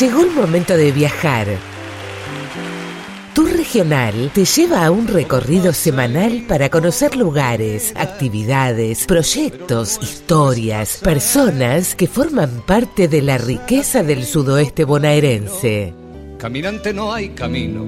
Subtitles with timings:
[0.00, 1.46] Llegó el momento de viajar.
[3.34, 11.94] Tour Regional te lleva a un recorrido semanal para conocer lugares, actividades, proyectos, historias, personas
[11.94, 15.92] que forman parte de la riqueza del sudoeste bonaerense.
[16.38, 17.84] Caminante no hay camino,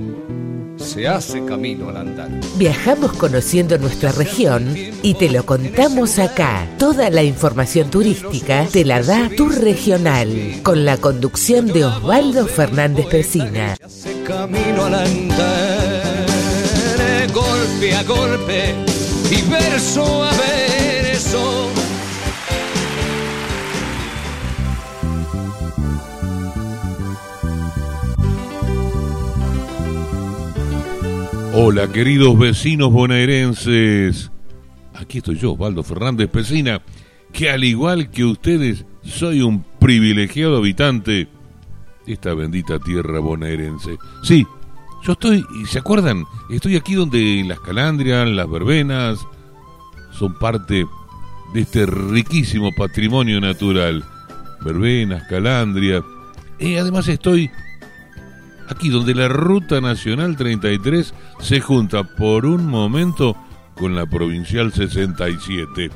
[0.82, 2.30] se hace camino al andar.
[2.56, 6.66] Viajamos conociendo nuestra región y te lo contamos acá.
[6.78, 13.06] Toda la información turística te la da Tour Regional, con la conducción de Osvaldo Fernández
[13.06, 13.76] Pesina.
[13.76, 16.26] Se hace camino al andar,
[17.32, 18.74] golpe a golpe
[19.30, 21.81] y verso a verso.
[31.54, 34.30] Hola, queridos vecinos bonaerenses.
[34.94, 36.80] Aquí estoy yo, Osvaldo Fernández Pesina,
[37.30, 41.28] que al igual que ustedes, soy un privilegiado habitante
[42.06, 43.98] de esta bendita tierra bonaerense.
[44.22, 44.46] Sí,
[45.04, 46.24] yo estoy, ¿y ¿se acuerdan?
[46.48, 49.18] Estoy aquí donde las calandrias, las verbenas,
[50.18, 50.86] son parte
[51.52, 54.02] de este riquísimo patrimonio natural.
[54.64, 56.02] Verbenas, calandria.
[56.58, 57.50] Y además estoy
[58.68, 63.36] aquí donde la Ruta Nacional 33 se junta por un momento
[63.74, 65.90] con la Provincial 67.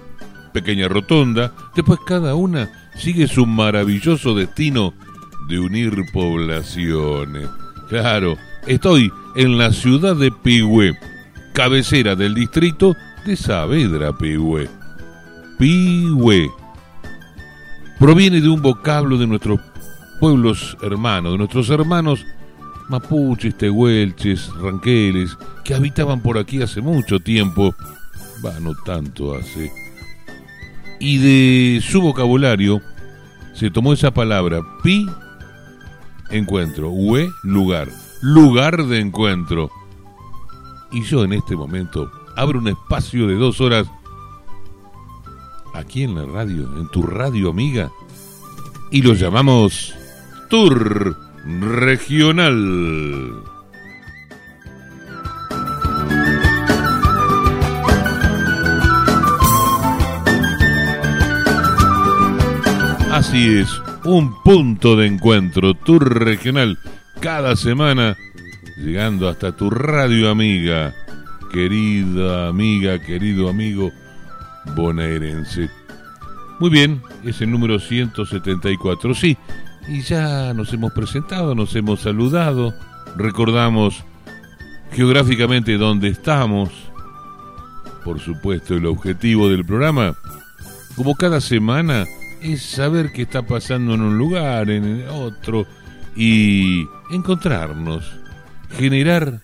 [0.52, 4.94] Pequeña rotonda, después cada una sigue su maravilloso destino
[5.48, 7.48] de unir poblaciones.
[7.88, 10.98] Claro, estoy en la ciudad de Pigüé,
[11.52, 14.68] cabecera del distrito de Saavedra Pigüé.
[15.58, 16.50] Pigüé
[17.98, 19.60] proviene de un vocablo de nuestros
[20.20, 22.24] pueblos hermanos, de nuestros hermanos
[22.88, 27.74] mapuches, tehuelches, ranqueles, que habitaban por aquí hace mucho tiempo,
[28.44, 29.72] va, no tanto hace,
[30.98, 32.80] y de su vocabulario
[33.54, 35.06] se tomó esa palabra, pi,
[36.30, 37.88] encuentro, hue, lugar,
[38.20, 39.70] lugar de encuentro.
[40.92, 43.86] Y yo en este momento abro un espacio de dos horas
[45.74, 47.90] aquí en la radio, en tu radio amiga,
[48.90, 49.94] y lo llamamos
[50.48, 53.42] Tour Regional.
[63.12, 63.68] Así es,
[64.04, 66.78] un punto de encuentro, Tour Regional,
[67.20, 68.16] cada semana,
[68.76, 70.92] llegando hasta tu radio amiga,
[71.52, 73.92] querida amiga, querido amigo
[74.74, 75.70] bonaerense.
[76.58, 79.36] Muy bien, es el número 174, sí,
[79.88, 82.74] y ya nos hemos presentado, nos hemos saludado,
[83.16, 84.04] recordamos
[84.92, 86.70] geográficamente dónde estamos,
[88.04, 90.14] por supuesto el objetivo del programa,
[90.96, 92.04] como cada semana,
[92.42, 95.66] es saber qué está pasando en un lugar, en el otro,
[96.16, 98.04] y encontrarnos,
[98.70, 99.40] generar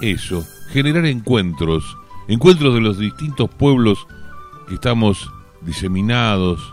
[0.00, 1.96] eso, generar encuentros,
[2.28, 4.06] encuentros de los distintos pueblos
[4.68, 5.30] que estamos
[5.62, 6.72] diseminados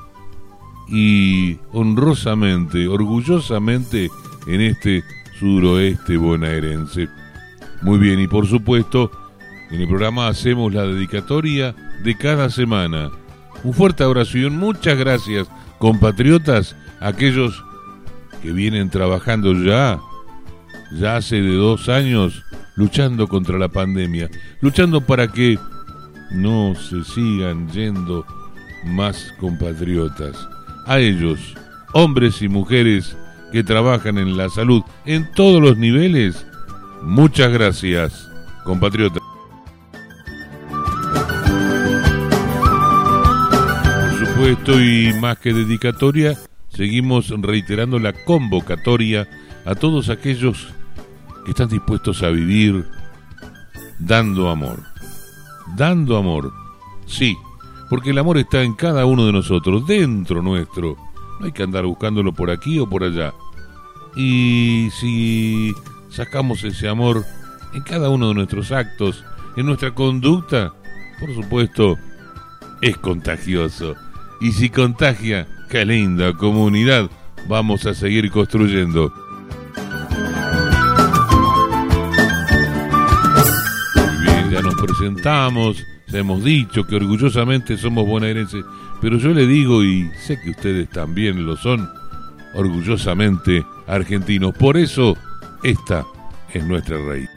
[0.92, 4.10] y honrosamente, orgullosamente
[4.48, 5.04] en este
[5.40, 7.08] suroeste bonaerense.
[7.82, 9.12] Muy bien, y por supuesto,
[9.70, 13.12] en el programa hacemos la dedicatoria de cada semana.
[13.64, 17.64] Un fuerte abrazo y muchas gracias, compatriotas, aquellos
[18.42, 20.00] que vienen trabajando ya,
[20.94, 22.44] ya hace de dos años,
[22.76, 24.30] luchando contra la pandemia,
[24.62, 25.60] luchando para que
[26.32, 28.26] no se sigan yendo
[28.86, 30.48] más compatriotas.
[30.86, 31.40] A ellos,
[31.94, 33.16] hombres y mujeres
[33.52, 36.46] que trabajan en la salud en todos los niveles,
[37.02, 38.30] muchas gracias,
[38.64, 39.24] compatriotas.
[44.10, 46.38] Por supuesto, y más que dedicatoria,
[46.70, 49.28] seguimos reiterando la convocatoria
[49.66, 50.70] a todos aquellos
[51.46, 52.86] que están dispuestos a vivir
[54.00, 54.84] dando amor.
[55.76, 56.52] Dando amor.
[57.06, 57.36] Sí,
[57.90, 60.96] porque el amor está en cada uno de nosotros, dentro nuestro.
[61.40, 63.34] No hay que andar buscándolo por aquí o por allá.
[64.16, 65.74] Y si
[66.10, 67.26] sacamos ese amor
[67.74, 69.24] en cada uno de nuestros actos,
[69.56, 70.74] en nuestra conducta,
[71.20, 71.98] por supuesto,
[72.82, 73.96] es contagioso.
[74.42, 77.10] Y si contagia, qué linda comunidad
[77.48, 79.12] vamos a seguir construyendo.
[83.96, 85.84] Muy bien, ya nos presentamos,
[86.14, 88.64] hemos dicho que orgullosamente somos bonaerenses,
[89.02, 91.90] pero yo le digo, y sé que ustedes también lo son,
[92.54, 94.54] orgullosamente argentinos.
[94.56, 95.16] Por eso,
[95.64, 96.06] esta
[96.54, 97.30] es nuestra raíz.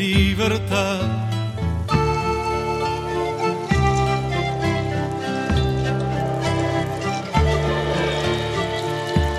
[0.00, 1.00] Libertad.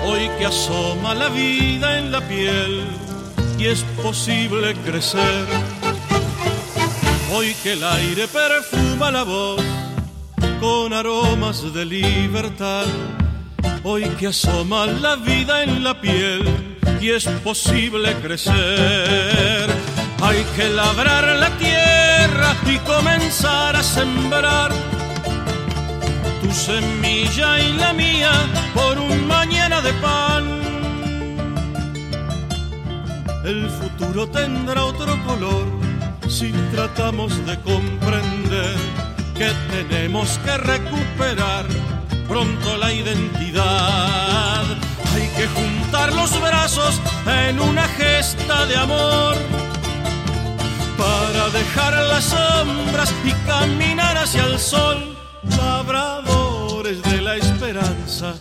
[0.06, 2.84] Hoy que asoma la vida en la piel
[3.58, 5.46] y es posible crecer.
[7.34, 9.60] Hoy que el aire perfuma la voz
[10.60, 12.86] con aromas de libertad.
[13.82, 16.44] Hoy que asoma la vida en la piel
[17.00, 19.91] y es posible crecer.
[20.24, 24.70] Hay que labrar la tierra y comenzar a sembrar
[26.40, 28.30] tu semilla y la mía
[28.72, 30.44] por un mañana de pan.
[33.44, 35.66] El futuro tendrá otro color
[36.28, 38.76] si tratamos de comprender
[39.34, 41.66] que tenemos que recuperar
[42.28, 44.62] pronto la identidad.
[45.14, 49.61] Hay que juntar los brazos en una gesta de amor
[51.42, 55.16] para dejar las sombras y caminar hacia el sol.
[55.56, 58.34] Labradores de la esperanza,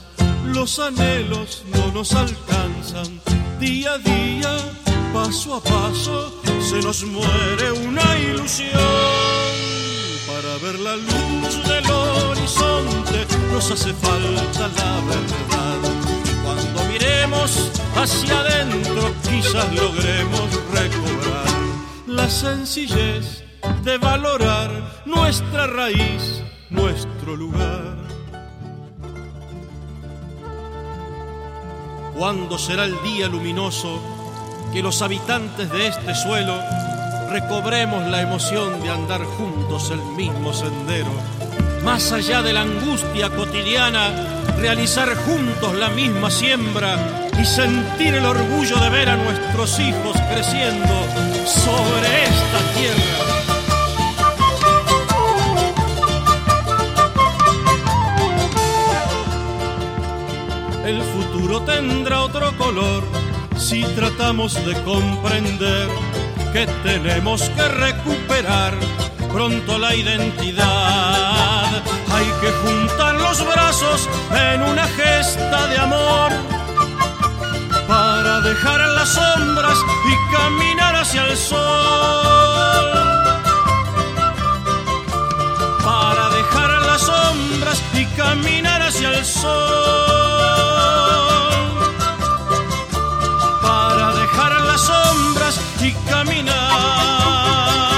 [0.45, 3.19] los anhelos no nos alcanzan.
[3.59, 4.55] Día a día,
[5.13, 8.69] paso a paso, se nos muere una ilusión.
[10.27, 15.79] Para ver la luz del horizonte nos hace falta la verdad.
[16.43, 21.10] Cuando miremos hacia adentro quizás logremos recobrar
[22.11, 23.43] la sencillez
[23.83, 24.69] de valorar
[25.05, 27.95] nuestra raíz, nuestro lugar.
[32.17, 33.99] ¿Cuándo será el día luminoso
[34.73, 36.59] que los habitantes de este suelo
[37.29, 41.11] recobremos la emoción de andar juntos el mismo sendero.
[41.83, 44.11] Más allá de la angustia cotidiana,
[44.57, 46.95] realizar juntos la misma siembra
[47.39, 50.93] y sentir el orgullo de ver a nuestros hijos creciendo
[51.45, 53.41] sobre esta tierra.
[60.85, 63.03] El futuro tendrá otro color
[63.57, 65.87] si tratamos de comprender
[66.53, 68.73] que tenemos que recuperar
[69.31, 71.60] pronto la identidad.
[72.13, 76.31] Hay que juntar los brazos en una gesta de amor
[77.87, 79.77] para dejar las sombras
[80.11, 81.59] y caminar hacia el sol.
[85.83, 89.51] Para dejar las sombras y caminar hacia el sol.
[93.61, 97.90] Para dejar las sombras y caminar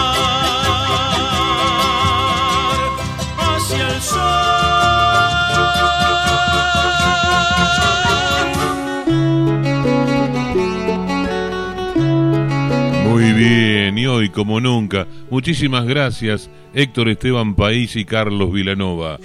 [13.05, 19.19] Muy bien, y hoy como nunca, muchísimas gracias Héctor Esteban País y Carlos Vilanova.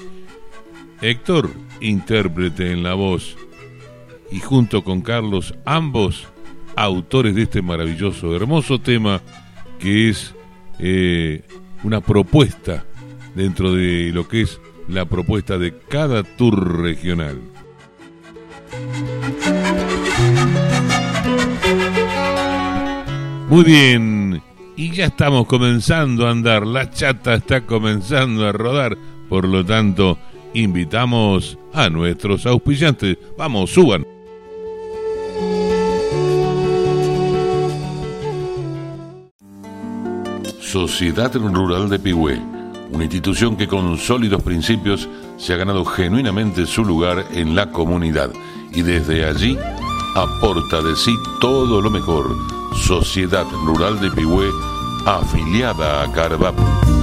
[1.01, 3.37] Héctor, intérprete en la voz,
[4.31, 6.29] y junto con Carlos, ambos
[6.77, 9.23] autores de este maravilloso, hermoso tema
[9.81, 10.35] que es
[10.79, 11.43] eh,
[11.83, 12.85] una propuesta
[13.39, 17.41] dentro de lo que es la propuesta de cada tour regional.
[23.49, 24.43] Muy bien,
[24.77, 30.19] y ya estamos comenzando a andar, la chata está comenzando a rodar, por lo tanto,
[30.53, 33.19] invitamos a nuestros auspiciantes.
[33.39, 34.05] Vamos, suban.
[40.61, 42.39] Sociedad Rural de Pigüé,
[42.91, 48.31] una institución que con sólidos principios se ha ganado genuinamente su lugar en la comunidad
[48.73, 49.59] y desde allí
[50.15, 52.37] aporta de sí todo lo mejor.
[52.75, 54.49] Sociedad Rural de Pigüé,
[55.07, 56.98] afiliada a Carvap.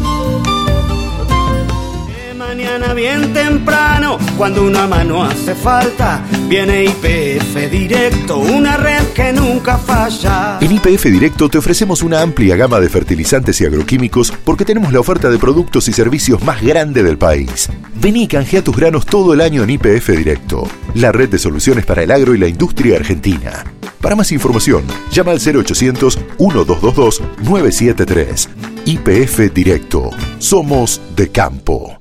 [2.55, 9.77] Mañana bien temprano, cuando una mano hace falta, viene IPF Directo, una red que nunca
[9.77, 10.59] falla.
[10.61, 15.01] En IPF Directo te ofrecemos una amplia gama de fertilizantes y agroquímicos porque tenemos la
[15.01, 17.67] oferta de productos y servicios más grande del país.
[17.95, 21.85] Vení y canjea tus granos todo el año en IPF Directo, la red de soluciones
[21.85, 23.65] para el agro y la industria argentina.
[23.99, 28.49] Para más información, llama al 0800 1222 973.
[28.85, 30.11] IPF Directo.
[30.39, 31.99] Somos de campo.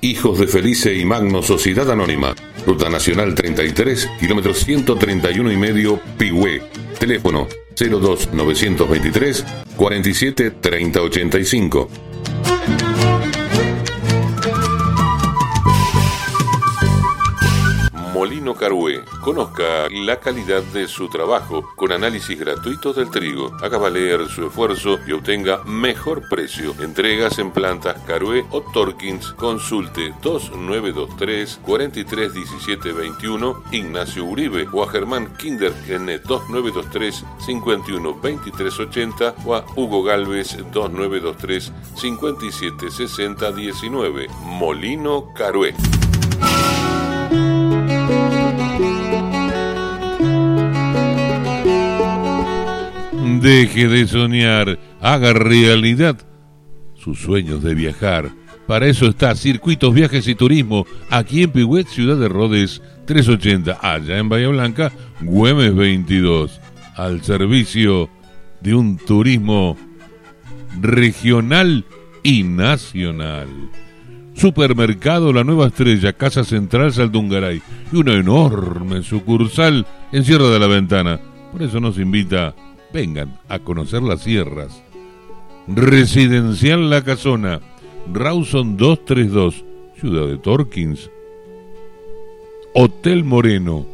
[0.00, 2.34] Hijos de Felice y Magno Sociedad Anónima.
[2.66, 6.62] Ruta Nacional 33, kilómetro 131 y medio, Pigüé.
[6.98, 9.44] Teléfono 02 923
[9.76, 11.00] 47 30
[18.18, 19.04] Molino Carué.
[19.22, 23.52] Conozca la calidad de su trabajo con análisis gratuitos del trigo.
[23.62, 26.74] Haga valer su esfuerzo y obtenga mejor precio.
[26.80, 29.34] Entregas en plantas Carué o Torkins.
[29.34, 40.02] Consulte 2923 431721 Ignacio Uribe o a Germán Kinder en 2923 512380 o a Hugo
[40.02, 45.76] Galvez 2923 576019 Molino Carué.
[53.36, 56.16] Deje de soñar, haga realidad
[56.94, 58.30] sus sueños de viajar.
[58.66, 64.18] Para eso está Circuitos Viajes y Turismo, aquí en Pigüet, Ciudad de Rodes, 380, allá
[64.18, 66.60] en Bahía Blanca, Güemes 22,
[66.96, 68.10] al servicio
[68.60, 69.76] de un turismo
[70.80, 71.84] regional
[72.22, 73.48] y nacional.
[74.34, 80.66] Supermercado La Nueva Estrella, Casa Central Saldungaray y una enorme sucursal en Sierra de la
[80.66, 81.20] Ventana.
[81.52, 82.54] Por eso nos invita,
[82.92, 84.82] vengan a conocer las sierras.
[85.66, 87.60] Residencial La Casona,
[88.12, 89.64] Rawson 232,
[90.00, 91.10] Ciudad de Torkins.
[92.74, 93.86] Hotel Moreno,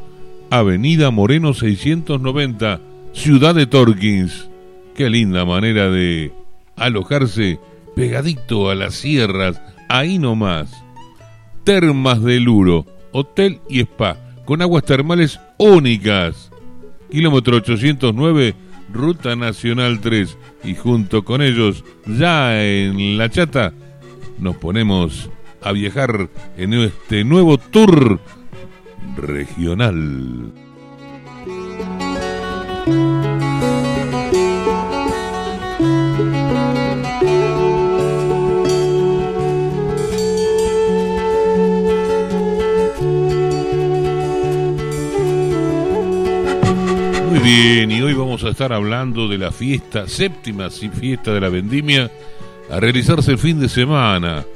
[0.51, 2.81] Avenida Moreno 690,
[3.13, 4.49] Ciudad de Torkins.
[4.95, 6.33] Qué linda manera de
[6.77, 7.59] alojarse
[7.97, 10.85] pegadito a las sierras ahí nomás.
[11.65, 16.51] Termas del Uro, hotel y spa, con aguas termales únicas.
[17.11, 18.55] Kilómetro 809,
[18.93, 20.37] Ruta Nacional 3.
[20.65, 23.73] Y junto con ellos, ya en La Chata,
[24.39, 25.31] nos ponemos
[25.63, 28.21] a viajar en este nuevo tour
[29.17, 30.53] regional.
[47.45, 52.11] Bien, y hoy vamos a estar hablando de la fiesta, séptima fiesta de la vendimia,
[52.71, 54.47] a realizarse el fin de semana,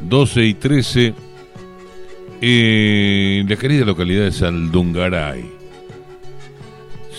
[0.00, 1.14] 12 y 13,
[2.40, 5.44] en la querida localidad de Saldungaray.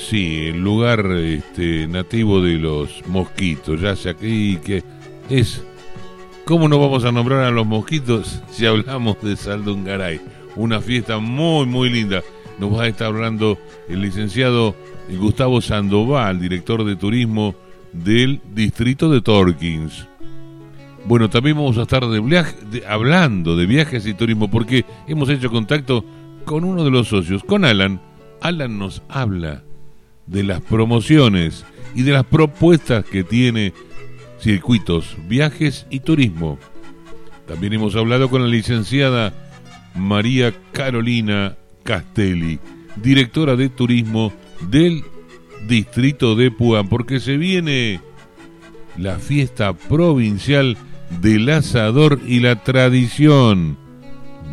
[0.09, 4.83] Sí, el lugar este, nativo de los mosquitos, ya sea que
[5.29, 5.63] es...
[6.43, 10.19] ¿Cómo no vamos a nombrar a los mosquitos si hablamos de Saldungaray?
[10.57, 12.21] Una fiesta muy, muy linda
[12.59, 13.57] nos va a estar hablando
[13.89, 14.75] el licenciado
[15.09, 17.55] Gustavo Sandoval, director de turismo
[17.91, 20.07] del distrito de Torkins.
[21.05, 26.05] Bueno, también vamos a estar de hablando de viajes y turismo porque hemos hecho contacto
[26.45, 27.99] con uno de los socios, con Alan.
[28.41, 29.63] Alan nos habla
[30.27, 33.73] de las promociones y de las propuestas que tiene
[34.39, 36.57] circuitos, viajes y turismo.
[37.47, 39.33] También hemos hablado con la licenciada
[39.95, 42.59] María Carolina Castelli,
[42.95, 44.33] directora de turismo
[44.69, 45.03] del
[45.67, 47.99] distrito de Puan, porque se viene
[48.97, 50.77] la fiesta provincial
[51.21, 53.77] del asador y la tradición.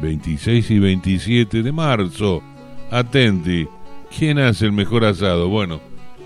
[0.01, 2.43] 26 y 27 de marzo.
[2.91, 3.67] Atenti,
[4.17, 5.49] ¿quién hace el mejor asado?
[5.49, 5.81] Bueno,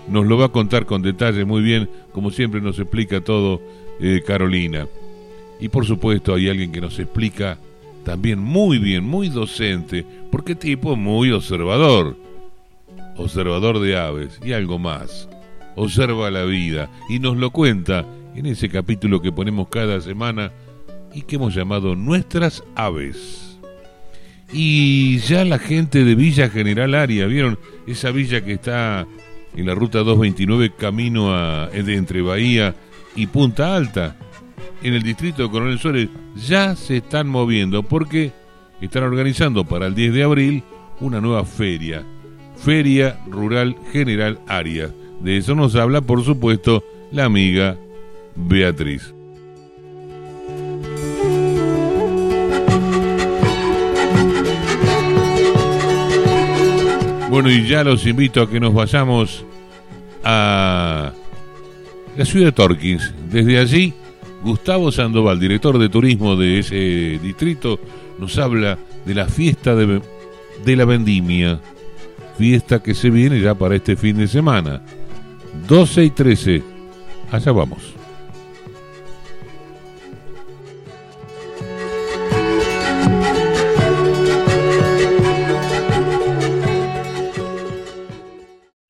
[0.07, 3.61] nos lo va a contar con detalle muy bien, como siempre nos explica todo
[3.99, 4.87] eh, Carolina.
[5.59, 7.57] Y por supuesto hay alguien que nos explica
[8.05, 12.15] también muy bien, muy docente, porque tipo muy observador,
[13.17, 15.27] observador de aves y algo más.
[15.75, 20.51] Observa la vida y nos lo cuenta en ese capítulo que ponemos cada semana
[21.13, 23.57] y que hemos llamado Nuestras Aves.
[24.53, 27.57] Y ya la gente de Villa General Aria, ¿vieron?
[27.87, 29.07] Esa villa que está
[29.55, 32.75] en la ruta 229 camino a, entre Bahía
[33.15, 34.15] y Punta Alta
[34.83, 38.31] en el distrito de Coronel Suárez ya se están moviendo porque
[38.81, 40.63] están organizando para el 10 de abril
[40.99, 42.03] una nueva feria,
[42.57, 44.91] Feria Rural General Arias.
[45.21, 47.77] De eso nos habla, por supuesto, la amiga
[48.35, 49.13] Beatriz.
[57.29, 59.43] Bueno, y ya los invito a que nos vayamos
[60.23, 61.11] a
[62.15, 63.13] la ciudad de Torkins.
[63.29, 63.93] Desde allí
[64.45, 67.79] Gustavo Sandoval, director de turismo de ese distrito,
[68.19, 70.01] nos habla de la fiesta de,
[70.75, 71.59] la vendimia,
[72.37, 74.83] fiesta que se viene ya para este fin de semana.
[75.67, 76.63] 12 y 13,
[77.31, 77.95] allá vamos.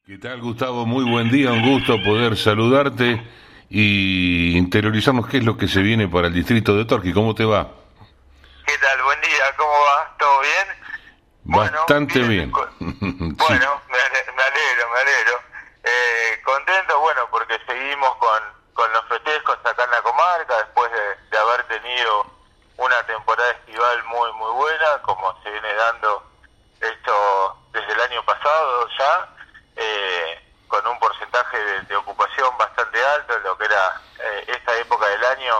[0.05, 0.85] ¿Qué tal Gustavo?
[0.85, 3.21] Muy buen día, un gusto poder saludarte
[3.69, 7.13] y interiorizarnos qué es lo que se viene para el distrito de Torquí.
[7.13, 7.67] ¿Cómo te va?
[8.65, 9.01] ¿Qué ¿qué tal?
[9.03, 10.15] Buen día, ¿cómo va?
[10.17, 10.85] ¿Todo bien?
[11.45, 12.51] Bastante bien.
[12.79, 15.39] Bueno, me alegro, me alegro.
[15.83, 18.41] Eh, contento, bueno, porque seguimos con,
[18.73, 22.25] con los festejos acá en la comarca, después de, haber tenido
[22.77, 26.23] una temporada estival muy, muy buena, como se viene dando
[26.81, 29.29] esto desde el año pasado ya,
[29.75, 30.24] eh,
[30.67, 31.57] con un porcentaje
[31.87, 35.55] de, ocupación bastante alto, lo que era eh, esta época del año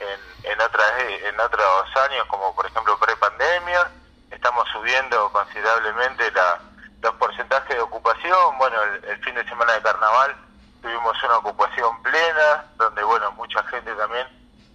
[0.00, 3.90] en, en, otras, en otros años, como por ejemplo pre-pandemia,
[4.30, 6.60] estamos subiendo considerablemente la,
[7.02, 8.58] los porcentajes de ocupación.
[8.58, 10.34] Bueno, el, fin de semana de carnaval
[10.82, 14.26] tuvimos una ocupación plena, donde, bueno, mucha gente también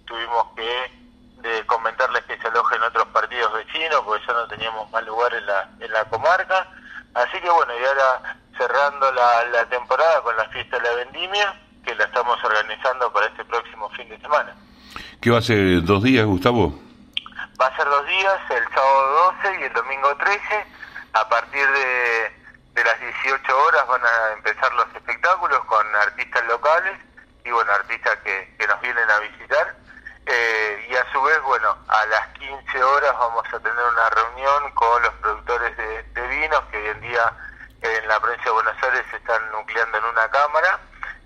[0.06, 1.06] tuvimos que
[1.36, 5.46] de comentarles que se alojen otros partidos vecinos, porque ya no teníamos más lugar en
[5.46, 6.68] la, en la comarca.
[7.14, 11.54] Así que, bueno, y ahora cerrando la, la temporada con la fiesta de la vendimia,
[11.84, 14.54] que la estamos organizando para este próximo fin de semana.
[15.20, 15.82] ¿Qué va a ser?
[15.82, 16.78] ¿Dos días, Gustavo?
[17.60, 20.40] Va a ser dos días, el sábado 12 y el domingo 13.
[21.14, 22.32] A partir de,
[22.74, 26.98] de las 18 horas van a empezar los espectáculos con artistas locales
[27.44, 29.74] y bueno, artistas que, que nos vienen a visitar.
[30.26, 34.72] Eh, y a su vez, bueno, a las 15 horas vamos a tener una reunión
[34.74, 37.32] con los productores de, de vinos que hoy en día
[37.94, 40.80] en la provincia de Buenos Aires se están nucleando en una cámara,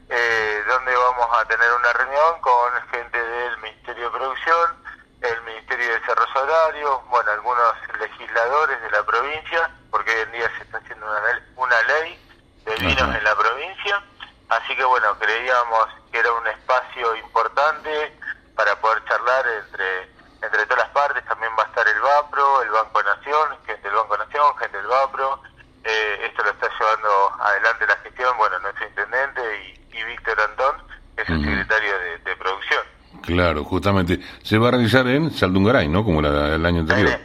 [0.08, 4.84] eh, donde vamos a tener una reunión con gente del Ministerio de Producción,
[5.22, 10.50] el Ministerio de Desarrollo Horario, bueno, algunos legisladores de la provincia, porque hoy en día
[10.56, 11.06] se está haciendo
[11.56, 12.18] una, ley
[12.64, 14.02] de vinos en la provincia,
[14.50, 18.18] así que bueno, creíamos que era un espacio importante
[18.54, 22.70] para poder charlar entre entre todas las partes, también va a estar el VAPRO, el
[22.70, 25.42] Banco Nación, gente del Banco Nación, gente del VAPRO,
[25.84, 29.40] eh, esto lo está llevando adelante la gestión, bueno, nuestro intendente
[29.92, 30.76] y, Víctor Antón,
[31.14, 31.92] que es el secretario
[32.24, 32.82] de, producción.
[33.22, 34.18] Claro, justamente.
[34.42, 36.04] Se va a realizar en Saldungaray, ¿no?
[36.04, 37.10] Como la, el año anterior.
[37.10, 37.24] Eh,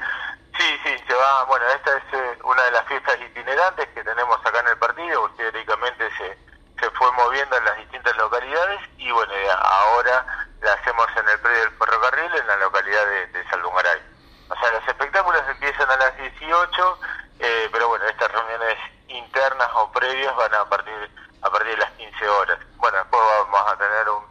[0.57, 4.37] sí, sí, se va, bueno, esta es eh, una de las fiestas itinerantes que tenemos
[4.45, 6.37] acá en el partido, teóricamente se,
[6.79, 10.25] se fue moviendo en las distintas localidades y bueno, ahora
[10.61, 14.01] la hacemos en el predio del ferrocarril en la localidad de, de Saldungaray.
[14.49, 16.99] O sea, los espectáculos empiezan a las 18
[17.39, 21.09] eh, pero bueno, estas reuniones internas o previas van a partir
[21.45, 22.59] a partir de las 15 horas.
[22.77, 24.25] Bueno, después vamos a tener un,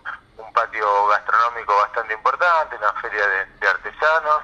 [0.53, 4.43] patio gastronómico bastante importante, una feria de, artesanos,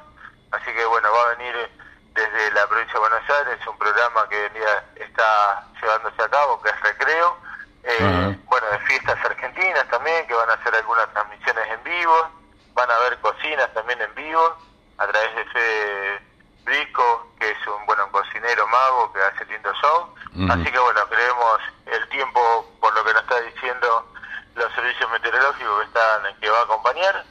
[0.50, 1.70] así que bueno, va a venir
[2.14, 6.28] desde la provincia de Buenos Aires un programa que hoy en día está llevándose a
[6.28, 7.36] cabo, que es Recreo,
[7.84, 12.28] eh, bueno, de fiestas argentinas también, que van a hacer algunas transmisiones en vivo,
[12.74, 14.56] van a haber cocinas también en vivo,
[14.98, 16.29] a través de Fede
[16.64, 20.14] Brico, que es un bueno cocinero mago que hace lindo show.
[20.50, 24.06] Así que bueno, creemos el tiempo, por lo que nos está diciendo
[24.54, 27.24] los servicios meteorológicos que están que va a acompañar.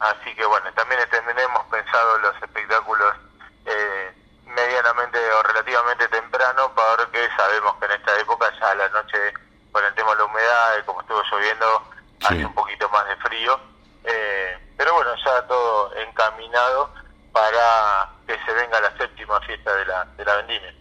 [0.00, 3.14] Así que bueno, también tenemos pensado los espectáculos
[3.66, 4.12] eh,
[4.46, 9.32] medianamente o relativamente temprano, porque sabemos que en esta época ya a la noche,
[9.72, 11.82] con el tema de la humedad, y como estuvo lloviendo,
[12.24, 13.58] hace un poquito más de frío.
[14.04, 16.90] Eh, pero bueno, ya todo encaminado
[17.34, 20.72] para que se venga la séptima fiesta de la, de la vendimia.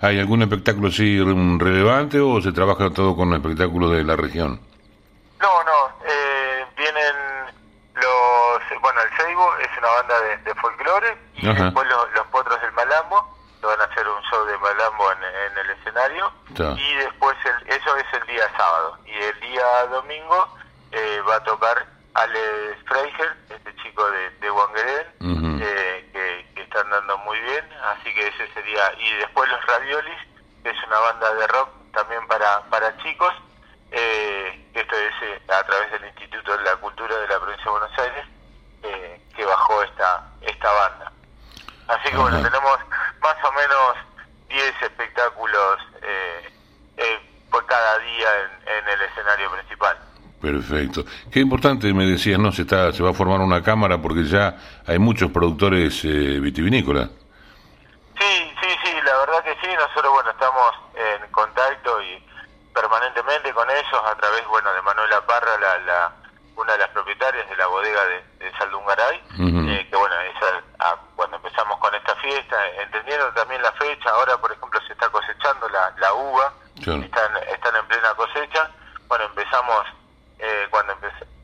[0.00, 4.60] ¿Hay algún espectáculo así relevante o se trabaja todo con espectáculos de la región?
[5.40, 7.16] No, no, eh, vienen
[7.94, 12.72] los, bueno, el Seibo es una banda de, de folclore y después los, Potros del
[12.72, 16.32] Malambo, van a hacer un show de Malambo en, en el escenario.
[16.78, 18.98] Y después el, eso es el día sábado.
[19.04, 20.46] Y el día domingo
[20.92, 24.50] eh, va a tocar Ale Freiger, este chico de, de
[25.60, 30.18] eh, que, que, están dando muy bien, así que ese sería, y después los Raviolis,
[30.62, 33.34] que es una banda de rock también para, para chicos,
[33.90, 37.70] eh, esto es eh, a través del Instituto de la Cultura de la Provincia de
[37.70, 38.26] Buenos Aires,
[38.82, 41.12] eh, que bajó esta, esta banda.
[41.88, 42.78] Así que bueno, tenemos
[43.20, 43.96] más o menos
[44.48, 45.78] 10 espectáculos
[47.50, 49.98] por cada día en, en el escenario principal.
[50.40, 51.04] Perfecto.
[51.32, 52.52] Qué importante, me decías, ¿no?
[52.52, 57.08] Se, está, se va a formar una cámara porque ya hay muchos productores eh, vitivinícolas.
[58.18, 59.74] Sí, sí, sí, la verdad que sí.
[59.74, 62.24] Nosotros, bueno, estamos en contacto y
[62.72, 66.12] permanentemente con ellos a través, bueno, de Manuela Parra, la, la
[66.58, 70.96] una de las propietarias de la bodega de, de Saldungaray, eh, que bueno, esa, ah,
[71.14, 75.68] cuando empezamos con esta fiesta, entendiendo también la fecha, ahora por ejemplo se está cosechando
[75.68, 78.70] la, la uva, están, están en plena cosecha,
[79.06, 79.86] bueno, empezamos
[80.38, 80.94] eh, cuando,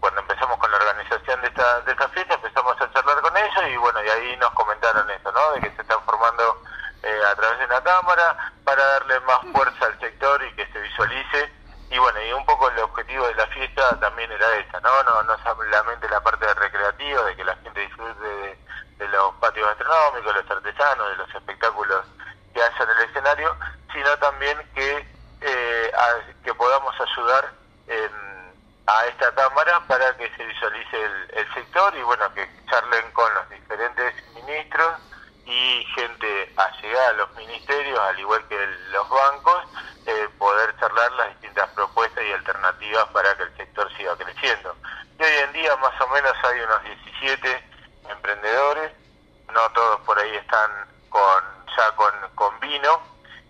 [0.00, 3.64] cuando empezamos con la organización de esta, de esta fiesta, empezamos a charlar con ellos
[3.68, 5.52] y bueno, y ahí nos comentaron eso, ¿no?
[5.52, 6.62] De que se están formando
[7.02, 10.80] eh, a través de una cámara para darle más fuerza al sector y que se
[10.80, 11.52] visualice.
[11.90, 15.02] Y bueno, y un poco el objetivo de la fiesta también era esa, ¿no?
[15.02, 18.24] No, no solamente la parte recreativa, de que la gente disfrute
[18.98, 22.06] de, los patios patio gastronómico, de los artesanos, de los espectáculos
[22.54, 23.56] que haya en el escenario,
[23.92, 25.06] sino también que,
[25.40, 25.92] eh,
[26.42, 27.52] que podamos ayudar
[28.86, 33.48] a esta Cámara para que se visualice el, sector y bueno, que charlen con los
[33.50, 35.00] diferentes ministros
[35.46, 38.58] y gente allegada a los ministerios, al igual que
[38.90, 39.64] los bancos,
[40.06, 44.76] eh, poder charlar las distintas propuestas y alternativas para que el sector siga creciendo.
[45.18, 47.70] Y hoy en día más o menos hay unos 17
[48.10, 48.92] emprendedores,
[49.52, 50.70] no todos por ahí están
[51.08, 51.44] con
[51.76, 53.00] ya con, con vino,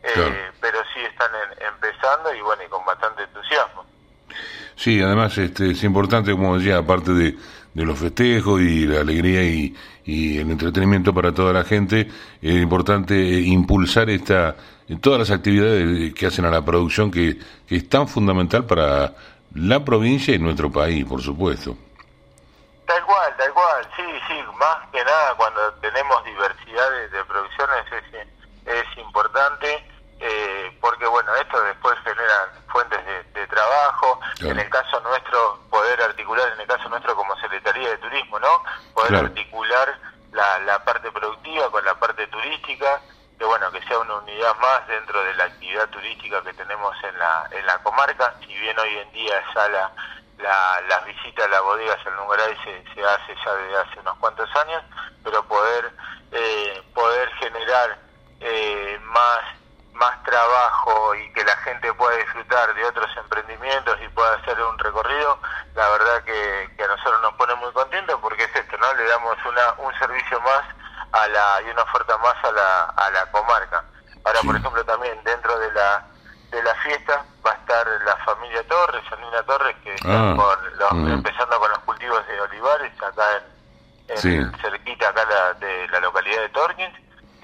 [0.02, 3.84] eh, pero sí están empezando y bueno, y con bastante entusiasmo.
[4.76, 7.36] Sí, además este, es importante, como decía, aparte de,
[7.74, 9.74] de los festejos y la alegría y,
[10.06, 12.08] el entretenimiento para toda la gente,
[12.42, 14.54] es importante impulsar esta
[15.00, 17.38] todas las actividades que hacen a la producción que,
[17.70, 19.14] es tan fundamental para
[19.54, 21.74] la provincia y nuestro país, por supuesto.
[22.86, 28.74] Tal cual, tal cual, sí, sí, más que nada cuando tenemos diversidad de, producciones es,
[28.74, 29.86] es importante
[30.20, 36.50] eh, porque bueno, esto después genera fuentes de, trabajo, en el caso nuestro poder articular,
[36.54, 38.64] en el caso nuestro como Secretaría de Turismo, ¿no?
[38.94, 39.96] Poder articular
[40.32, 43.00] la, la parte productiva con la parte turística,
[43.38, 47.16] que bueno, que sea una unidad más dentro de la actividad turística que tenemos en
[47.16, 49.92] la, en la comarca, si bien hoy en día esa la
[50.38, 54.16] la, las visitas a las bodegas al Nungaray se, se hace ya desde hace unos
[54.18, 54.82] cuantos años,
[55.22, 55.92] pero poder
[56.32, 57.98] eh, poder generar
[58.40, 59.40] eh, más
[59.94, 64.78] más trabajo y que la gente pueda disfrutar de otros emprendimientos y pueda hacer un
[64.78, 65.38] recorrido,
[65.74, 68.92] la verdad que, que a nosotros nos pone muy contentos porque es esto, ¿no?
[68.94, 70.62] Le damos una, un servicio más
[71.12, 73.84] a la y una oferta más a la, a la comarca.
[74.24, 76.04] Ahora, por ejemplo, también dentro de la
[76.50, 80.36] de la fiesta va a estar la familia Torres, Janina Torres, que ah,
[80.92, 81.10] mm.
[81.12, 83.42] empezando con los cultivos de olivares acá
[84.08, 86.94] en, cerquita acá de la localidad de Torkins,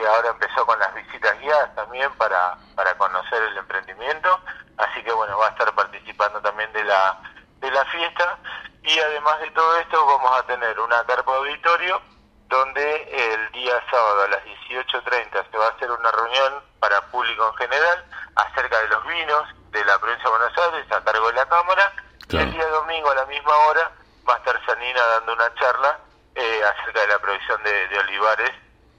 [0.01, 4.41] que ahora empezó con las visitas guiadas también para, para conocer el emprendimiento,
[4.79, 7.21] así que bueno, va a estar participando también de la,
[7.59, 8.39] de la fiesta.
[8.83, 12.01] Y además de todo esto vamos a tener una carpa auditorio
[12.49, 17.47] donde el día sábado a las 18.30 se va a hacer una reunión para público
[17.47, 18.05] en general
[18.37, 21.93] acerca de los vinos de la provincia de Buenos Aires a cargo de la Cámara.
[22.29, 23.93] Y el día domingo a la misma hora
[24.29, 25.99] va a estar Sanina dando una charla
[26.35, 28.51] eh, acerca de la provisión de, olivares,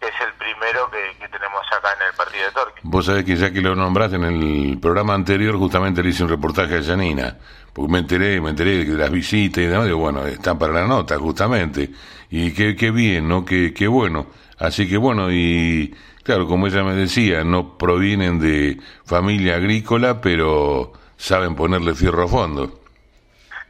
[0.02, 2.82] es el primero que, tenemos acá en el partido de Torque.
[2.84, 6.30] Vos sabés que ya que lo nombraste en el programa anterior, justamente le hice un
[6.30, 7.38] reportaje a Janina,
[7.74, 10.88] porque me enteré, me enteré de las visitas y demás, y bueno, están para la
[10.88, 11.90] nota, justamente.
[12.30, 13.46] Y qué, qué bien, ¿no?
[13.46, 14.28] Qué, qué bueno.
[14.58, 20.94] Así que bueno, y Claro, como ella me decía, no provienen de familia agrícola, pero
[21.18, 22.82] saben ponerle fierro a fondo.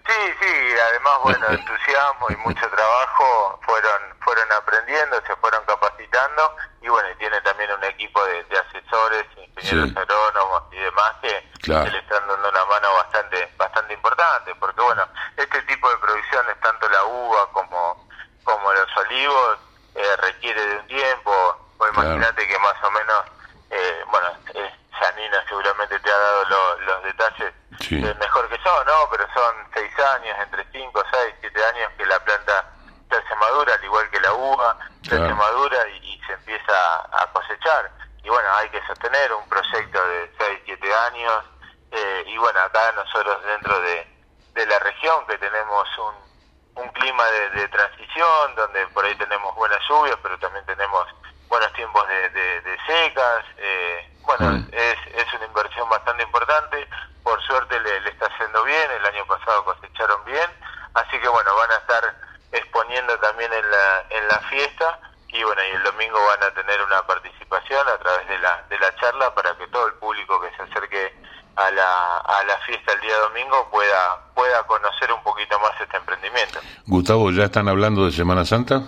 [0.05, 0.70] Sí, sí,
[1.23, 7.39] bueno, entusiasmo y mucho trabajo fueron fueron aprendiendo, se fueron capacitando y bueno, y tiene
[7.41, 12.87] también un equipo de, asesores, ingenieros agrónomos y demás que, le están dando una mano
[12.95, 15.03] bastante bastante importante, porque bueno,
[15.37, 18.07] este tipo de producciones, tanto la uva como,
[18.43, 19.59] como los olivos,
[19.95, 21.57] eh, requiere de un tiempo,
[21.91, 23.23] imagínate que más o menos,
[23.69, 27.53] eh, bueno, eh, Janina seguramente te ha dado los detalles
[28.19, 29.09] mejor que yo, ¿no?
[29.09, 32.65] Pero son seis años, entre cinco, seis, siete años que la planta
[33.09, 37.91] se madura, al igual que la uva, se madura y, se empieza a cosechar.
[38.23, 41.43] Y bueno, hay que sostener un proyecto de seis, siete años.
[41.91, 44.07] Eh, y bueno, acá nosotros dentro de,
[44.53, 49.53] de la región que tenemos un, un clima de, de transición, donde por ahí tenemos
[49.55, 51.05] buenas lluvias, pero también tenemos
[51.51, 53.43] buenos tiempos de, secas.
[53.57, 54.67] Eh, bueno, mm.
[54.71, 56.87] es, es una inversión bastante importante.
[57.23, 58.89] Por suerte le, está haciendo bien.
[58.99, 60.49] El año pasado cosecharon bien.
[60.93, 62.15] Así que bueno, van a estar
[62.53, 64.99] exponiendo también en la, en la fiesta.
[65.27, 68.79] Y bueno, y el domingo van a tener una participación a través de la, de
[68.79, 71.13] la charla para que todo el público que se acerque
[71.57, 75.97] a la, a la fiesta el día domingo pueda, pueda conocer un poquito más este
[75.97, 76.59] emprendimiento.
[76.85, 78.83] Gustavo, ¿ya están hablando de Semana Santa?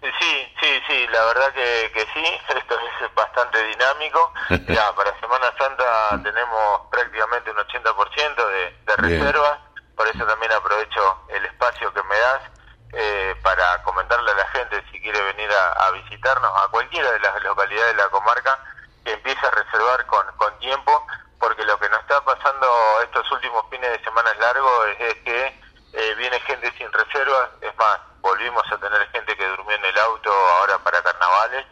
[0.00, 2.24] Sí, sí, sí, la verdad que, que sí,
[2.56, 4.32] esto es bastante dinámico.
[4.68, 9.58] Ya, para Semana Santa tenemos prácticamente un 80% de, de reservas,
[9.96, 12.40] por eso también aprovecho el espacio que me das
[12.92, 17.42] eh, para comentarle a la gente si quiere venir a, visitarnos a cualquiera de las
[17.42, 18.58] localidades de la comarca,
[19.04, 21.06] que empiece a reservar con, con tiempo,
[21.38, 22.66] porque lo que nos está pasando
[23.02, 25.60] estos últimos fines de semana largos es, que
[25.92, 29.98] eh, viene gente sin reservas, es más, volvimos a tener gente que durmió en el
[29.98, 31.66] auto ahora para carnavales.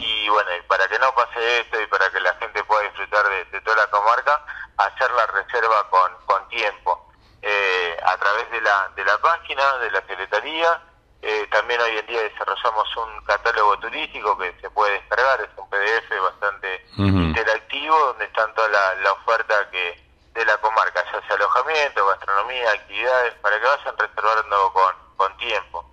[0.00, 3.60] Y bueno, para que no pase esto y para que la gente pueda disfrutar de,
[3.60, 4.44] toda la comarca,
[4.76, 7.12] hacer la reserva con, con tiempo.
[7.42, 10.80] Eh, a través de la, de la página de la Secretaría,
[11.22, 15.68] Eh, también hoy en día desarrollamos un catálogo turístico que se puede descargar, es un
[15.68, 22.06] PDF bastante interactivo donde están toda la, oferta que de la comarca, ya sea alojamiento,
[22.06, 25.84] gastronomía, actividades, para que vayan reservando con, con tiempo.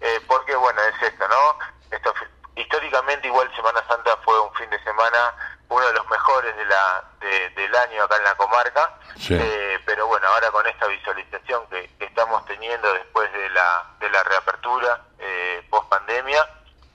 [0.00, 1.58] Eh, porque bueno, es esto, ¿no?
[1.90, 2.12] Esto,
[2.56, 5.34] históricamente igual Semana Santa fue un fin de semana
[5.72, 8.98] uno de los mejores de la, del año acá en la comarca,
[9.30, 14.22] eh, pero bueno, ahora con esta visualización que, estamos teniendo después de la, de la
[14.22, 16.46] reapertura eh, post pandemia,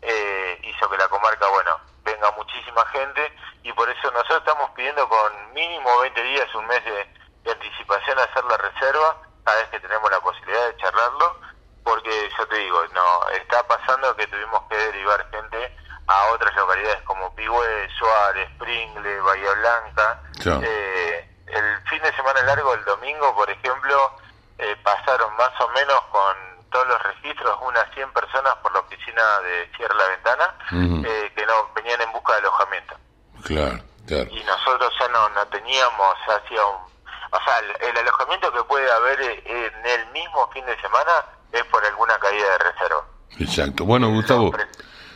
[0.01, 3.33] eh, hizo que la comarca, bueno, venga muchísima gente
[3.63, 7.07] y por eso nosotros estamos pidiendo con mínimo 20 días, un mes de,
[7.43, 11.39] de anticipación hacer la reserva, cada vez que tenemos la posibilidad de charlarlo,
[11.83, 15.73] porque yo te digo, no, está pasando que tuvimos que derivar gente
[16.07, 20.21] a otras localidades como Pigüe, Suárez, Pringle, Bahía Blanca.
[20.63, 24.11] Eh, el fin de semana largo, el domingo, por ejemplo,
[24.57, 29.21] eh, pasaron más o menos con todos los registros unas 100 personas por la oficina
[29.41, 32.95] de Cierra la Ventana eh, que no venían en busca de alojamiento.
[33.43, 34.29] Claro, claro.
[34.31, 36.87] Y nosotros ya no, no teníamos hacia un...
[37.29, 41.83] O sea, el, alojamiento que puede haber en el mismo fin de semana es por
[41.85, 43.05] alguna caída de reserva.
[43.39, 43.85] Exacto.
[43.85, 44.53] Bueno, Gustavo,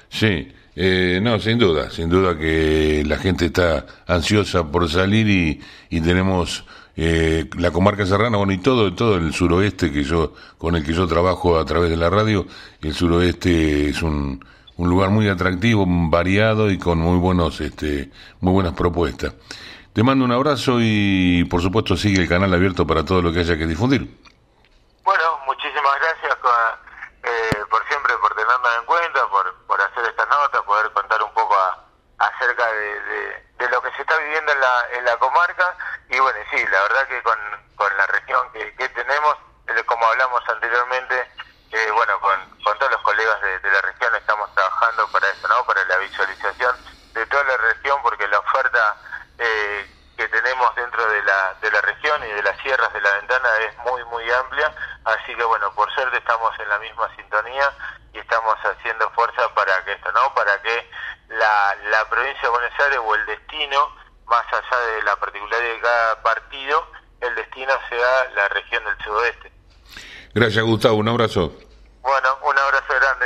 [0.09, 0.57] sí.
[0.75, 6.01] Eh, no, sin duda, sin duda que la gente está ansiosa por salir y, y
[6.01, 10.85] tenemos eh, la comarca serrana, bueno, y todo, todo el suroeste que yo, con el
[10.85, 12.45] que yo trabajo a través de la radio,
[12.81, 14.43] el suroeste es un,
[14.77, 19.33] un lugar muy atractivo, variado y con muy buenos, este, muy buenas propuestas.
[19.93, 23.39] Te mando un abrazo y por supuesto sigue el canal abierto para todo lo que
[23.39, 24.07] haya que difundir.
[25.03, 26.37] Bueno, muchísimas gracias
[27.23, 31.33] eh, por siempre, por tenernos en cuenta, por, por hacer esta nota, poder contar un
[31.33, 31.55] poco
[32.17, 35.75] acerca de, de, lo que se está viviendo en la, en la comarca.
[36.09, 37.37] Y bueno, sí, la verdad que con,
[37.75, 39.35] con la región que, que tenemos,
[39.67, 41.27] eh, como hablamos anteriormente,
[41.71, 45.65] eh, bueno, con, con todos los colegas de, la región estamos trabajando para eso, ¿no?
[45.65, 46.75] Para la visualización
[47.13, 48.97] de toda la región, porque la oferta
[49.37, 53.11] eh, que tenemos dentro de la, de la región y de las sierras de la
[53.13, 54.73] ventana es muy, muy amplia.
[55.05, 57.73] Así que bueno, por suerte estamos en la misma sintonía
[58.13, 60.33] y estamos haciendo fuerza para que esto, ¿no?
[60.33, 60.89] Para que
[61.29, 63.95] la, la provincia de Buenos Aires o el destino,
[64.31, 66.87] más allá de la particularidad de cada partido,
[67.19, 69.51] el destino sea la región del sudoeste.
[70.33, 70.95] Gracias, Gustavo.
[70.95, 71.53] Un abrazo.
[72.01, 73.25] Bueno, un abrazo grande.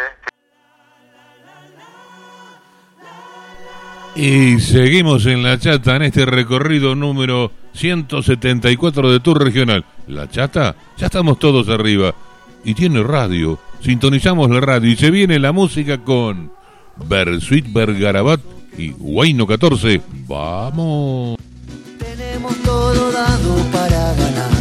[4.16, 9.86] Y seguimos en La Chata en este recorrido número 174 de Tour Regional.
[10.08, 12.16] La Chata, ya estamos todos arriba.
[12.64, 13.60] Y tiene radio.
[13.82, 16.52] Sintonizamos la radio y se viene la música con
[16.96, 20.02] Bersuit Bergarabat y Guayno 14.
[20.28, 21.38] ¡Vamos!
[22.00, 24.52] Tenemos todo dado para ganar.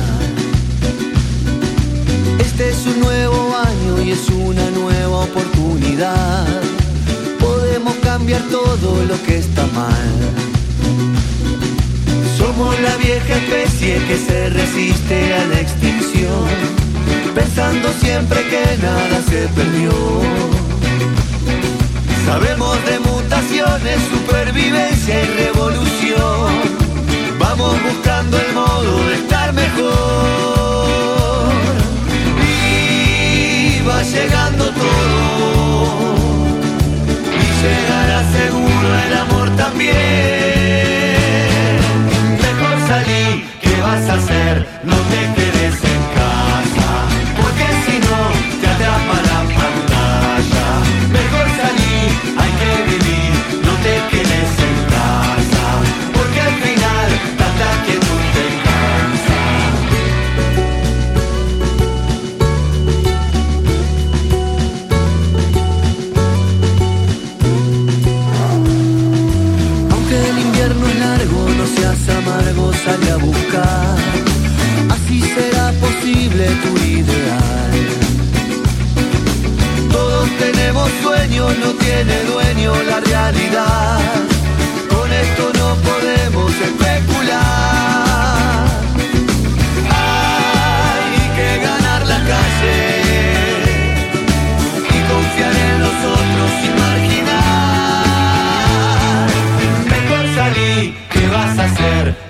[2.38, 6.64] Este es un nuevo año y es una nueva oportunidad
[7.74, 10.14] podemos cambiar todo lo que está mal.
[12.38, 16.44] Somos la vieja especie que se resiste a la extinción,
[17.35, 19.92] pensando siempre que nada se perdió.
[22.26, 26.52] Sabemos de mutaciones, supervivencia y revolución.
[27.38, 29.92] Vamos buscando el modo de estar mejor.
[32.42, 35.54] Y va llegando todo
[37.64, 39.94] llegará seguro el amor también.
[42.46, 44.66] Mejor salí, ¿qué vas a hacer?
[44.84, 45.43] No te
[81.78, 84.00] tiene dueño la realidad.
[84.88, 87.44] Con esto no podemos especular.
[89.90, 92.78] Hay que ganar la calle
[94.94, 97.34] y confiar en los otros sin marginar.
[99.94, 102.23] Mejor salí, ¿qué vas a hacer?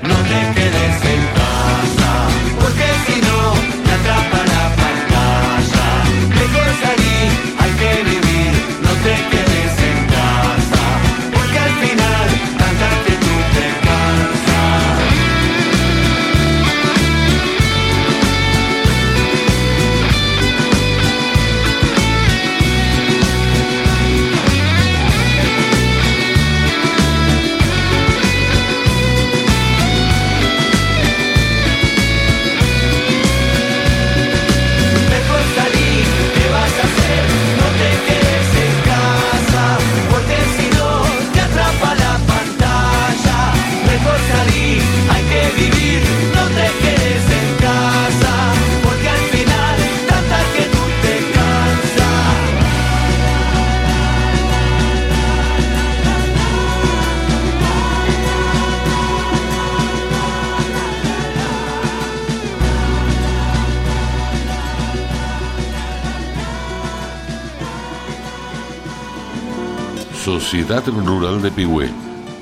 [70.66, 71.90] Sociedad Rural de Pigüé,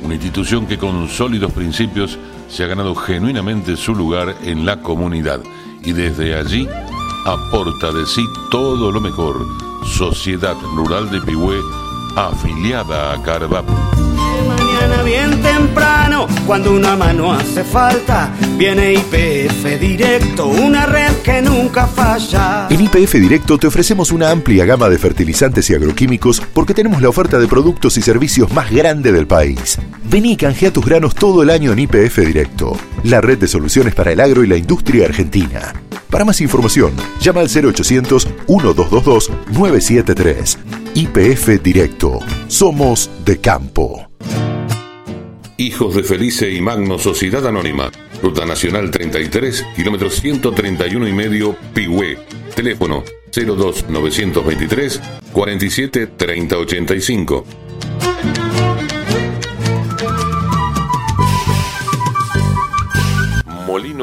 [0.05, 2.17] una institución que con sólidos principios
[2.49, 5.41] se ha ganado genuinamente su lugar en la comunidad
[5.83, 6.69] y desde allí
[7.27, 9.45] aporta de sí todo lo mejor.
[9.85, 11.59] Sociedad Rural de Pigüé,
[12.15, 13.69] afiliada a Carvap.
[15.05, 22.69] Bien temprano, cuando una mano hace falta, viene IPF Directo, una red que nunca falla.
[22.71, 27.09] En IPF Directo te ofrecemos una amplia gama de fertilizantes y agroquímicos porque tenemos la
[27.09, 29.79] oferta de productos y servicios más grande del país.
[30.05, 33.95] Vení y canjea tus granos todo el año en IPF Directo, la red de soluciones
[33.95, 35.73] para el agro y la industria argentina.
[36.11, 40.59] Para más información, llama al 0800 1222 973.
[40.95, 42.21] IPF Directo.
[42.49, 44.09] Somos de campo.
[45.57, 47.91] Hijos de Felice y Magno Sociedad Anónima.
[48.23, 52.19] Ruta Nacional 33, kilómetro 131 y medio, Pigüé.
[52.55, 55.01] Teléfono 02 923
[55.33, 56.57] 47 30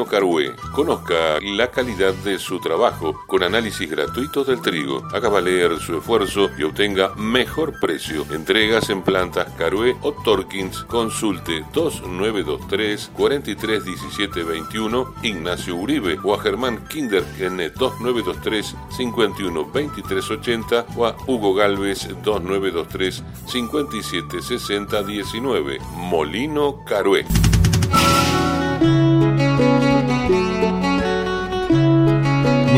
[0.00, 0.54] Molino Carué.
[0.72, 5.02] Conozca la calidad de su trabajo con análisis gratuitos del trigo.
[5.12, 8.24] Haga valer su esfuerzo y obtenga mejor precio.
[8.30, 10.84] Entregas en plantas Carué o Torkins.
[10.84, 21.54] Consulte 2923 431721 Ignacio Uribe o a Germán Kinder en 2923 512380 o a Hugo
[21.54, 27.24] Galvez 2923 576019 Molino Carué.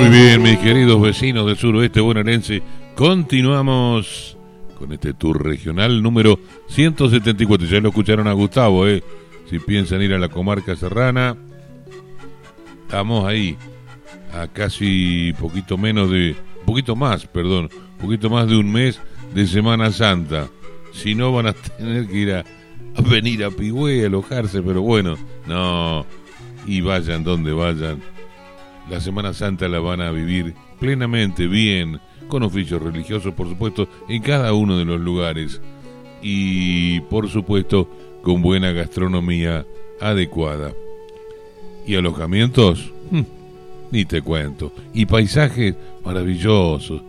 [0.02, 2.60] Muy bien, mis queridos vecinos del suroeste bonaerense,
[2.96, 4.36] continuamos
[4.76, 7.68] con este tour regional número 174.
[7.68, 9.00] Ya lo escucharon a Gustavo, ¿eh?
[9.48, 11.36] Si piensan ir a la comarca serrana,
[12.82, 13.56] estamos ahí,
[14.34, 16.34] a casi poquito menos de,
[16.66, 18.98] poquito más, perdón, poquito más de un mes
[19.32, 20.48] de Semana Santa.
[20.92, 22.44] Si no, van a tener que ir a,
[23.08, 26.04] venir a Pigüé, a alojarse, pero bueno, no,
[26.66, 28.11] y vayan donde vayan
[28.88, 34.22] la Semana Santa la van a vivir plenamente bien, con oficios religiosos, por supuesto, en
[34.22, 35.60] cada uno de los lugares.
[36.22, 37.88] Y, por supuesto,
[38.22, 39.66] con buena gastronomía
[40.00, 40.72] adecuada.
[41.86, 42.92] ¿Y alojamientos?
[43.10, 43.22] Hm,
[43.90, 44.72] ni te cuento.
[44.94, 47.02] Y paisajes maravillosos.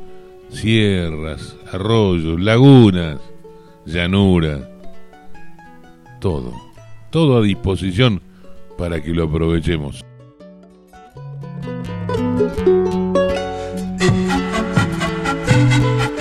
[0.50, 3.20] Sierras, arroyos, lagunas,
[3.86, 4.70] llanura.
[6.20, 6.54] Todo.
[7.10, 8.22] Todo a disposición
[8.78, 10.04] para que lo aprovechemos.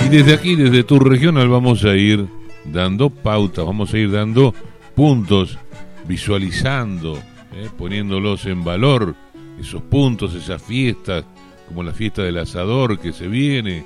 [0.04, 2.26] Y desde aquí, desde tu regional, vamos a ir
[2.64, 4.54] dando pautas, vamos a ir dando
[4.94, 5.58] puntos,
[6.06, 7.16] visualizando,
[7.54, 9.14] eh, poniéndolos en valor,
[9.58, 11.24] esos puntos, esas fiestas,
[11.68, 13.84] como la fiesta del asador que se viene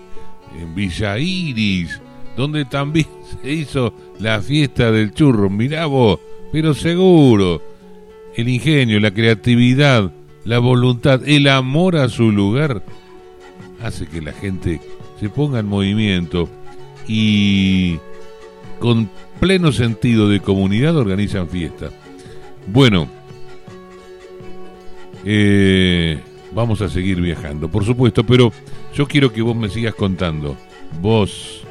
[0.59, 2.01] en Villa Iris,
[2.37, 3.07] donde también
[3.43, 5.49] se hizo la fiesta del churro.
[5.51, 6.18] Mirá vos,
[6.53, 7.62] pero seguro,
[8.37, 10.11] el ingenio, la creatividad,
[10.47, 12.82] la voluntad, el amor a su lugar,
[13.82, 14.80] hace que la gente
[15.20, 16.49] se ponga en movimiento
[17.09, 17.99] y
[18.78, 21.92] con pleno sentido de comunidad organizan fiestas.
[22.68, 23.09] Bueno,
[25.24, 26.20] eh,
[26.53, 28.53] vamos a seguir viajando, por supuesto, pero
[28.94, 30.57] yo quiero que vos me sigas contando.
[31.03, 31.62] Vos,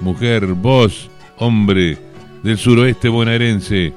[0.00, 1.98] mujer, vos, hombre
[2.44, 3.92] del suroeste bonaerense,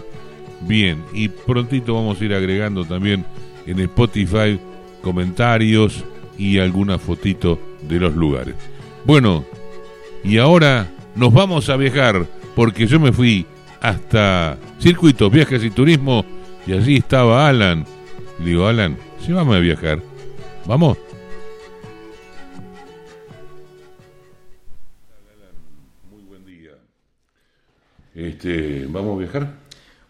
[0.61, 3.25] Bien, y prontito vamos a ir agregando también
[3.67, 4.59] en Spotify
[5.03, 6.05] comentarios
[6.39, 8.55] y alguna fotito de los lugares.
[9.05, 9.45] Bueno,
[10.23, 13.47] y ahora nos vamos a viajar porque yo me fui
[13.81, 16.25] hasta Circuitos, Viajes y Turismo
[16.67, 17.87] y allí estaba Alan.
[18.39, 18.97] Le digo, Alan,
[19.27, 20.03] llévame a viajar.
[20.67, 20.99] ¿Vamos?
[26.11, 26.73] Muy buen día.
[28.15, 29.60] Este, ¿Vamos a viajar?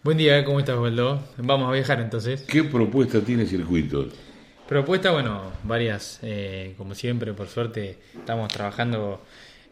[0.03, 1.23] Buen día, ¿cómo estás, Waldo?
[1.37, 2.41] Vamos a viajar entonces.
[2.49, 4.15] ¿Qué propuesta tiene Circuitos?
[4.67, 9.21] Propuesta, bueno, varias, eh, como siempre, por suerte, estamos trabajando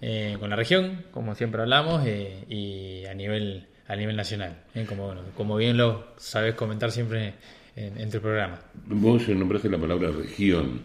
[0.02, 4.84] eh, con la región, como siempre hablamos, eh, y a nivel a nivel nacional, eh,
[4.86, 7.32] como bueno, como bien lo sabes comentar siempre
[7.74, 8.60] en, en tu programa.
[8.84, 10.82] Vos nombraste la palabra región,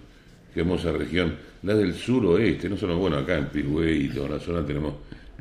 [0.54, 4.30] qué hermosa región, la del sur oeste, no solo, bueno, acá en Pirgüey y toda
[4.30, 4.94] la zona tenemos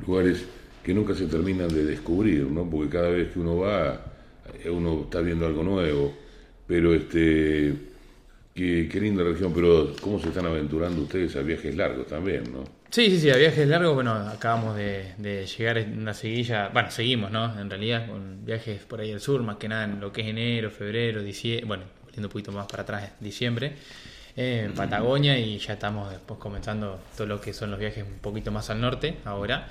[0.04, 0.44] lugares
[0.82, 2.68] que nunca se terminan de descubrir, ¿no?
[2.68, 4.04] Porque cada vez que uno va,
[4.70, 6.14] uno está viendo algo nuevo,
[6.66, 7.74] pero este,
[8.54, 12.64] qué, qué linda región, pero cómo se están aventurando ustedes a viajes largos también, ¿no?
[12.90, 16.90] Sí, sí, sí, a viajes largos, bueno, acabamos de, de llegar en una seguilla, bueno,
[16.90, 17.58] seguimos, ¿no?
[17.58, 20.26] En realidad, con viajes por ahí al sur, más que nada en lo que es
[20.26, 23.72] enero, febrero, diciembre, bueno, volviendo un poquito más para atrás, diciembre,
[24.36, 28.18] eh, en Patagonia y ya estamos después comenzando todo lo que son los viajes un
[28.18, 29.68] poquito más al norte ahora.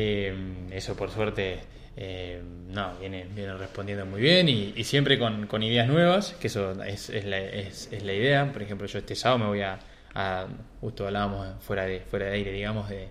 [0.00, 0.32] Eh,
[0.70, 1.58] eso por suerte,
[1.96, 6.46] eh, no, viene, viene respondiendo muy bien y, y siempre con, con ideas nuevas, que
[6.46, 8.52] eso es, es, la, es, es la idea.
[8.52, 9.78] Por ejemplo, yo este sábado me voy a
[10.14, 10.46] a,
[10.80, 13.08] justo hablábamos fuera de, fuera de aire, digamos, de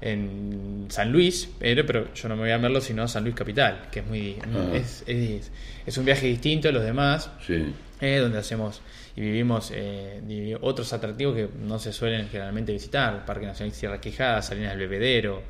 [0.00, 3.88] en San Luis, pero, pero yo no me voy a verlo sino San Luis Capital,
[3.90, 4.70] que es muy Ah.
[4.74, 5.50] es, es,
[5.86, 7.72] es un viaje distinto a los demás, Sí.
[8.00, 8.82] eh, donde hacemos
[9.16, 14.42] y vivimos eh, otros atractivos que no se suelen generalmente visitar, Parque Nacional Sierra Quejada,
[14.42, 15.42] Salinas del Bebedero,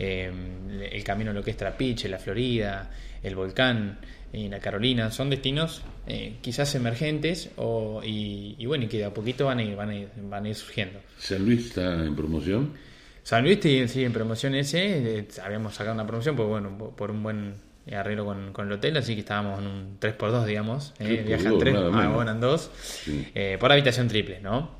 [0.00, 0.32] eh,
[0.92, 2.90] el camino a lo que es Trapiche, la Florida,
[3.22, 3.98] el volcán
[4.32, 9.04] en la Carolina, son destinos eh, quizás emergentes o, y, y bueno, y que de
[9.04, 11.00] a poquito van a ir, van a ir, van a ir surgiendo.
[11.18, 12.72] ¿San Luis está en promoción?
[13.22, 17.10] San Luis sigue sigue en promoción ese, eh, habíamos sacado una promoción por, bueno, por-
[17.10, 17.54] un buen
[17.92, 21.58] arreglo con, con el hotel, así que estábamos en un 3x2, digamos, eh, 3x2, viajan
[21.58, 22.14] 3, nada ah, menos.
[22.14, 22.70] bueno, en 2,
[23.04, 23.26] Sí.
[23.34, 24.70] eh, por habitación triple, ¿no?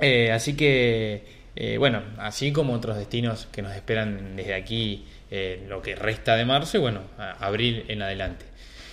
[0.00, 1.24] Eh, así que,
[1.60, 6.36] eh, bueno, así como otros destinos que nos esperan desde aquí, eh, lo que resta
[6.36, 7.00] de marzo y bueno,
[7.40, 8.44] abril en adelante.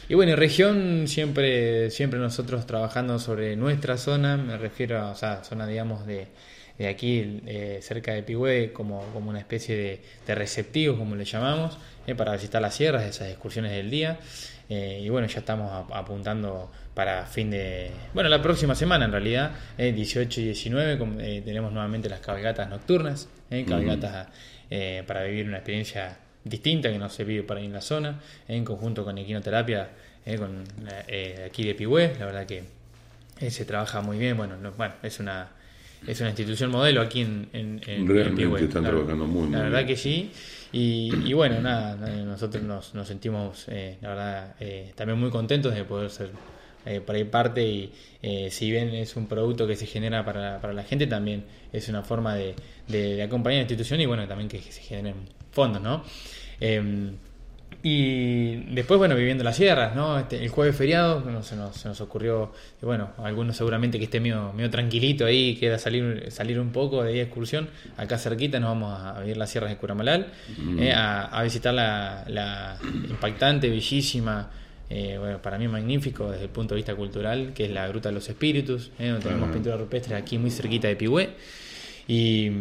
[0.09, 5.15] Y bueno, en región siempre, siempre nosotros trabajando sobre nuestra zona, me refiero a, o
[5.15, 6.25] sea, zona digamos de,
[6.79, 11.25] de aquí eh, cerca de Pigüe como, como una especie de, de receptivos, como le
[11.25, 11.77] llamamos,
[12.17, 14.17] para visitar las sierras, esas excursiones del día.
[14.69, 17.91] Eh, y bueno, ya estamos ap- apuntando para fin de...
[18.13, 22.19] Bueno, la próxima semana en realidad, eh, 18 y 19, com- eh, tenemos nuevamente las
[22.19, 24.27] cabalgatas nocturnas, eh, cabalgatas
[24.71, 28.19] eh, para vivir una experiencia distinta que no se vive por ahí en la zona,
[28.47, 29.89] en conjunto con equinoterapia,
[30.39, 30.63] con
[31.07, 32.63] eh, aquí de Pigüé, la verdad que
[33.51, 35.49] se trabaja muy bien, bueno, no- bueno es una
[36.07, 38.63] es una institución modelo aquí en, en, en- en Realmente Pigüé.
[38.63, 39.87] están trabajando muy, muy La verdad bien.
[39.87, 40.31] que sí,
[40.77, 45.73] y, y bueno, nada, nosotros nos, nos sentimos, eh, la verdad, eh, también muy contentos
[45.73, 46.29] de poder ser
[46.85, 50.59] eh, por ahí parte y eh, si bien es un producto que se genera para,
[50.61, 52.55] para la gente, también es una forma de,
[52.87, 55.15] de- de acompañar a la institución y bueno, también que se generen
[55.51, 56.03] fondos, ¿no?
[56.59, 57.15] Em,
[57.83, 60.17] y después, bueno, viviendo las sierras, ¿no?
[60.17, 62.51] Este, el jueves feriado bueno, se, nos, se nos ocurrió,
[62.81, 67.13] bueno, algunos seguramente que esté medio, medio tranquilito ahí, quiera salir, salir un poco de
[67.13, 67.69] ahí excursión.
[67.97, 70.27] Acá cerquita nos vamos a vivir las sierras de Curamalal,
[70.79, 72.77] eh, a, a visitar la, la
[73.09, 74.49] impactante, bellísima,
[74.89, 78.09] eh, bueno, para mí magnífico desde el punto de vista cultural, que es la Gruta
[78.09, 79.53] de los Espíritus, eh, donde tenemos Ajá.
[79.53, 81.29] pinturas rupestres aquí muy cerquita de Pigüé.
[82.07, 82.51] Y,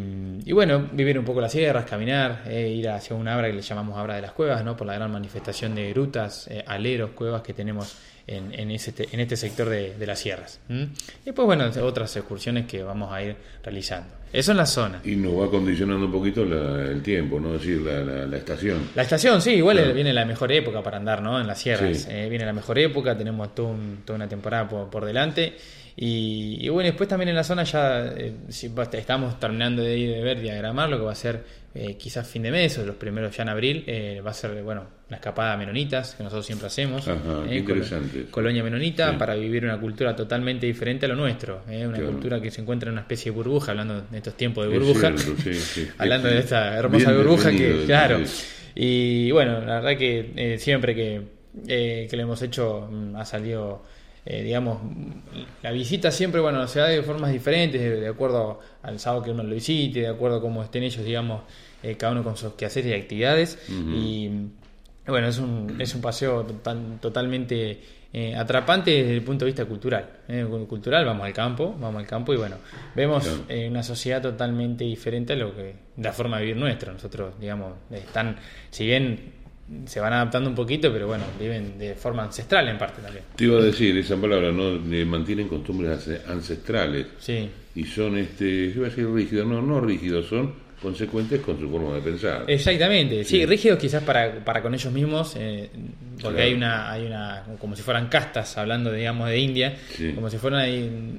[0.45, 3.61] y bueno, vivir un poco las sierras, caminar, eh, ir hacia una abra que le
[3.63, 4.77] llamamos Abra de las Cuevas, ¿no?
[4.77, 7.95] por la gran manifestación de grutas, eh, aleros, cuevas que tenemos
[8.27, 10.61] en, en, ese en este sector de, de las sierras.
[10.71, 10.89] ¿m?
[11.23, 14.15] Y después, bueno, otras excursiones que vamos a ir realizando.
[14.33, 15.01] Eso en la zona.
[15.05, 17.55] Y nos va condicionando un poquito la- el tiempo, ¿no?
[17.55, 18.79] Es decir, la, la- la estación.
[18.95, 19.93] La estación, sí, igual Claro.
[19.95, 21.39] viene la mejor época para andar, ¿no?
[21.39, 21.99] En las sierras.
[21.99, 22.07] Sí.
[22.11, 25.55] Eh, viene la mejor época, tenemos todo un- toda una temporada por, por delante.
[25.97, 30.11] Y, y bueno, después también en la zona ya eh, si estamos terminando de ir
[30.11, 32.97] de ver, diagramar lo que va a ser eh, quizás fin de mes o los
[32.97, 36.47] primeros ya en abril, eh, va a ser, bueno, la escapada a Menonitas, que nosotros
[36.47, 37.07] siempre hacemos.
[37.07, 38.27] Ajá, eh, interesante.
[38.31, 39.17] Colonia Menonita, Sí.
[39.19, 41.63] para vivir una cultura totalmente diferente a lo nuestro.
[41.69, 42.13] eh, una Claro.
[42.13, 45.13] cultura que se encuentra en una especie de burbuja, hablando de estos tiempos de burbuja.
[45.17, 45.89] cierto, sí, sí.
[45.99, 48.21] hablando de esta hermosa Bien burbuja que, claro.
[48.77, 51.23] Y bueno, la verdad que eh, siempre que,
[51.69, 53.85] eh, que lo hemos hecho mm, ha salido,
[54.27, 54.79] eh, digamos,
[55.63, 59.31] la visita siempre, bueno, se da de formas diferentes, de, de acuerdo al sábado que
[59.31, 61.43] uno lo visite, de acuerdo a cómo estén ellos, digamos,
[61.83, 63.59] eh, cada uno con sus quehaceres y actividades.
[63.69, 64.31] Y
[65.07, 67.79] bueno, es un, es un paseo total- totalmente
[68.15, 70.09] eh, atrapante desde el punto de vista cultural.
[70.69, 72.57] cultural, vamos al campo, vamos al campo y bueno,
[72.95, 73.69] vemos Claro.
[73.69, 76.93] una sociedad totalmente diferente a lo que la forma de vivir nuestra.
[76.93, 78.37] Nosotros, digamos, están,
[78.71, 79.44] si bien
[79.87, 83.25] se van adaptando un poquito, pero bueno, viven de forma ancestral en parte también.
[83.35, 84.79] Te iba a decir esa palabra, ¿no?
[85.07, 87.49] Mantienen costumbres ance- ancestrales Sí.
[87.75, 91.71] y son, este, yo iba a decir rígidos, no, no rígidos, son consecuentes con su
[91.71, 92.45] forma de pensar.
[92.47, 93.47] Exactamente, sí, Sí.
[93.47, 95.71] rígidos quizás para, para con ellos mismos, eh,
[96.21, 96.39] porque Claro.
[96.39, 100.13] hay una, hay una, como si fueran castas, hablando digamos de India, Sí.
[100.13, 100.67] como si fuera una,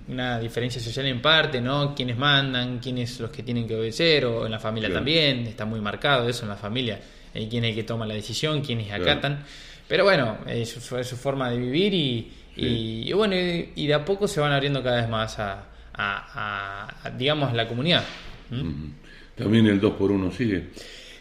[0.07, 1.95] una diferencia social en parte, ¿no?
[1.95, 4.99] Quiénes mandan, quiénes los que tienen que obedecer, o en la familia Claro.
[4.99, 6.99] también, está muy marcado eso en la familia,
[7.35, 9.03] eh, quién es el que toma la decisión, quiénes Claro.
[9.03, 9.43] acatan,
[9.87, 13.87] pero bueno, es su, es su forma de vivir y, y- y bueno, y, y
[13.87, 17.67] de a poco se van abriendo cada vez más a, a- a- a, digamos, la
[17.67, 18.03] comunidad.
[18.49, 18.89] ¿Mm?
[19.35, 20.69] También el 2 por 1 sigue.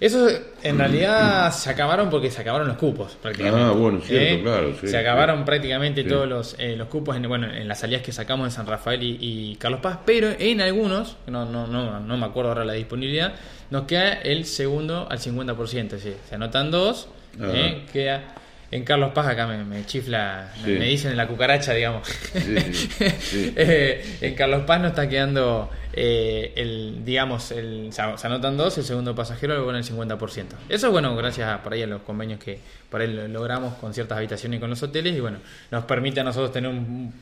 [0.01, 0.29] Eso
[0.63, 3.65] en realidad se acabaron porque se acabaron los cupos prácticamente.
[3.65, 4.43] Ah, bueno, cierto, ¿Eh?
[4.43, 5.45] claro, sí, se acabaron sí.
[5.47, 6.09] prácticamente Sí.
[6.09, 9.03] todos los, eh, los cupos en, bueno, en las salidas que sacamos de San Rafael
[9.03, 12.73] y, y Carlos Paz, pero en algunos, no, no, no, no me acuerdo ahora la
[12.75, 13.35] disponibilidad,
[13.71, 15.99] nos queda el segundo al 50%.
[15.99, 16.15] Sí.
[16.29, 17.09] Se anotan dos.
[17.41, 17.85] ¿eh?
[17.93, 18.35] queda
[18.71, 22.09] en Carlos Paz acá me, me chifla, me- dicen la cucaracha, digamos.
[23.57, 28.85] Eh, en Carlos Paz nos está quedando eh, el, digamos, el, se anotan dos, el
[28.85, 30.19] segundo pasajero lo pone el 50%.
[30.69, 32.59] Eso es bueno, gracias a, por ahí a los convenios que
[32.91, 35.39] por ahí lo- logramos con ciertas habitaciones y con los hoteles y bueno,
[35.71, 37.13] nos permite a nosotros tener un,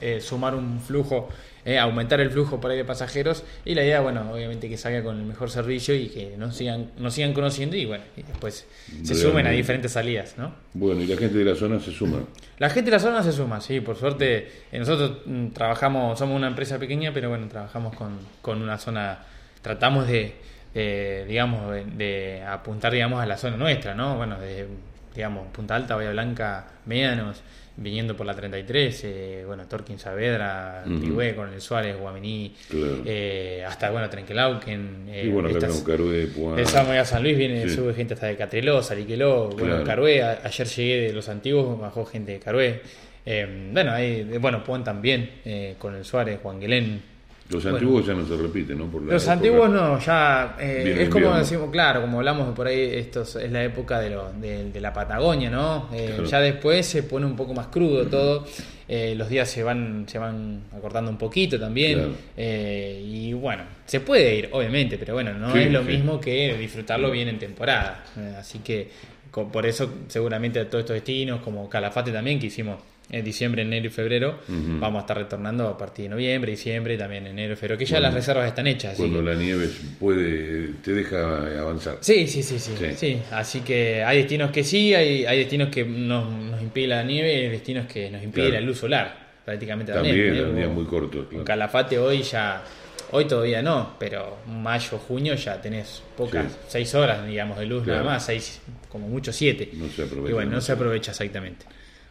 [0.00, 1.28] eh, sumar un flujo,
[1.64, 5.02] eh, aumentar el flujo por ahí de pasajeros y la idea, bueno, obviamente que salga
[5.02, 8.66] con el mejor servicio y que nos sigan, nos sigan conociendo y bueno, y después
[9.02, 10.54] se sumen a diferentes salidas, ¿no?
[10.74, 12.20] Bueno, y la gente de la zona se suma.
[12.58, 14.48] La gente de la zona se suma, sí, por suerte.
[14.72, 19.18] eh, nosotros mm, trabajamos, somos una empresa pequeña, pero bueno, trabajamos con, con una zona,
[19.62, 20.34] tratamos de,
[20.74, 24.16] de, digamos, de, de apuntar, digamos, a la zona nuestra, ¿no?
[24.16, 24.66] Bueno, de,
[25.14, 27.42] digamos, Punta Alta, Bahía Blanca, Médanos,
[27.76, 31.00] viniendo por la 33, eh, bueno, Torquín Saavedra, Ujú.
[31.00, 33.02] Tigüé, Coronel Suárez, Guaminí, Claro.
[33.06, 35.06] eh, hasta, bueno, Trenquelauquen.
[35.08, 36.58] eh, y bueno, estas- Carué, Puan.
[36.58, 37.74] Empezamos a San Luis, viene, Sí.
[37.76, 39.84] sube gente hasta de Catreló, Saliqueló, bueno, Claro.
[39.84, 42.80] Carué, a- ayer llegué de los antiguos, bajó gente de Carué.
[43.26, 47.02] Eh, bueno, ahí, bueno, Puan también, eh, con el Suárez, Juan Guilén.
[47.50, 47.78] Los Bueno.
[47.78, 48.86] antiguos ya no se repiten, ¿no?
[48.86, 49.32] Por Los época.
[49.32, 53.64] antiguos no, ya eh, es como decimos, claro, como hablamos por ahí, esto es, la
[53.64, 55.88] época de, lo, de, de la Patagonia, ¿no?
[55.92, 56.24] Eh, Claro.
[56.24, 58.46] Ya después se pone un poco más crudo todo,
[58.86, 62.12] eh, los días se van se van acortando un poquito también, Claro.
[62.36, 65.88] eh, y bueno, se puede ir, obviamente, pero bueno, no Sí, es lo sí.
[65.88, 68.04] mismo que disfrutarlo bien en temporada,
[68.38, 68.88] así que
[69.32, 72.76] por eso seguramente a todos estos destinos, como Calafate también, que hicimos
[73.12, 76.98] en diciembre, enero y febrero, vamos a estar retornando a partir de noviembre, diciembre, y
[76.98, 78.96] también enero y febrero, que ya Bueno, las reservas están hechas.
[78.96, 81.98] Cuando que- la nieve puede, te deja avanzar.
[82.00, 82.86] Sí, sí, sí, sí, Sí.
[82.96, 83.22] sí.
[83.32, 87.32] Así que hay destinos que sí, hay, hay destinos que nos, nos impide la nieve
[87.32, 88.60] y hay destinos que nos impide Claro.
[88.60, 90.16] la luz solar, prácticamente también.
[90.16, 90.38] También, ¿eh?
[90.38, 91.26] eran días muy cortos.
[91.28, 91.44] claro.
[91.44, 92.62] Calafate hoy ya,
[93.10, 96.58] hoy todavía no, pero mayo, junio ya tenés pocas, Sí.
[96.68, 98.00] seis horas, digamos, de luz Claro.
[98.04, 99.68] nada más, seis, como mucho siete.
[99.74, 101.66] No se aprovecha Y bueno, no se aprovecha exactamente.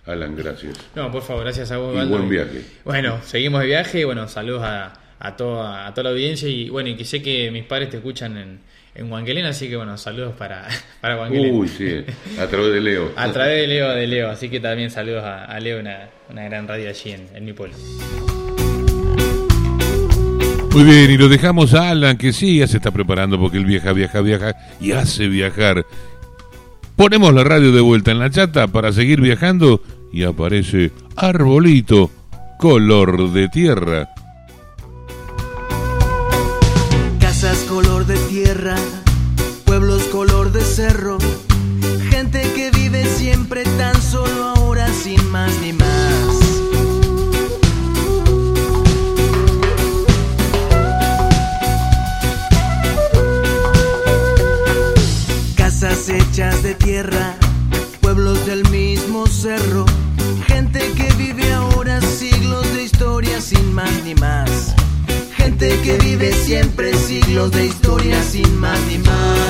[0.06, 0.76] Alan, gracias.
[0.95, 2.18] No, por favor, gracias a vos, Y Baldo.
[2.18, 2.62] buen viaje.
[2.84, 6.89] Bueno, seguimos de viaje, bueno, saludos a, a, toda, a toda la audiencia y bueno,
[6.89, 8.60] y que sé que mis padres te escuchan en,
[8.95, 10.68] en así que bueno, saludos para,
[11.02, 11.30] para.
[11.30, 12.04] Uy, sí,
[12.39, 13.12] a través de Leo.
[13.16, 16.43] A través de Leo de Leo, así que también saludos a, a Leo, una, una
[16.45, 17.76] gran radio allí en, en mi pueblo.
[20.72, 23.66] Muy bien, y lo dejamos a Alan, que sí, ya se está preparando porque él
[23.66, 25.84] viaja, viaja, viaja y hace viajar.
[27.00, 29.82] Ponemos la radio de vuelta en la chata para seguir viajando
[30.12, 32.12] y aparece Arbolito,
[32.60, 34.10] color de tierra.
[37.22, 38.76] Casas color de tierra,
[39.64, 41.20] pueblos color de cerro,
[60.48, 64.76] gente que vive ahora siglos de historia sin más ni más.
[65.38, 69.49] Gente que vive siempre siglos de historia sin más ni más.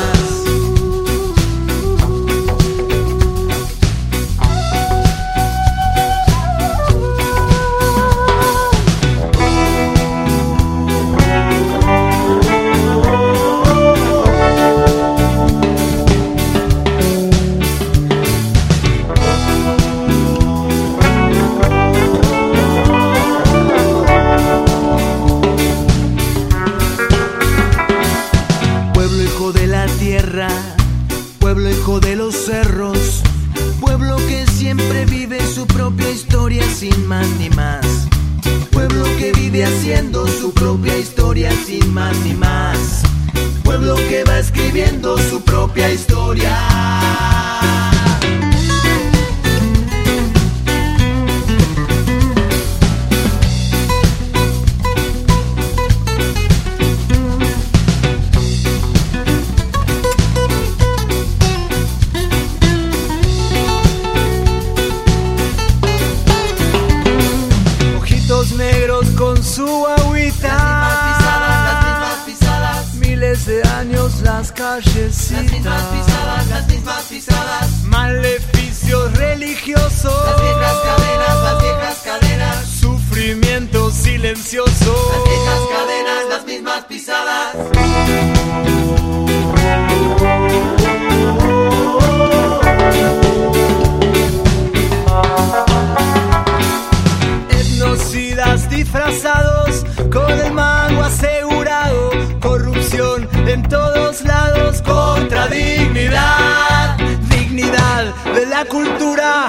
[98.80, 106.98] Disfrazados con el mango asegurado, corrupción en todos lados contra dignidad,
[107.30, 109.48] dignidad de la cultura,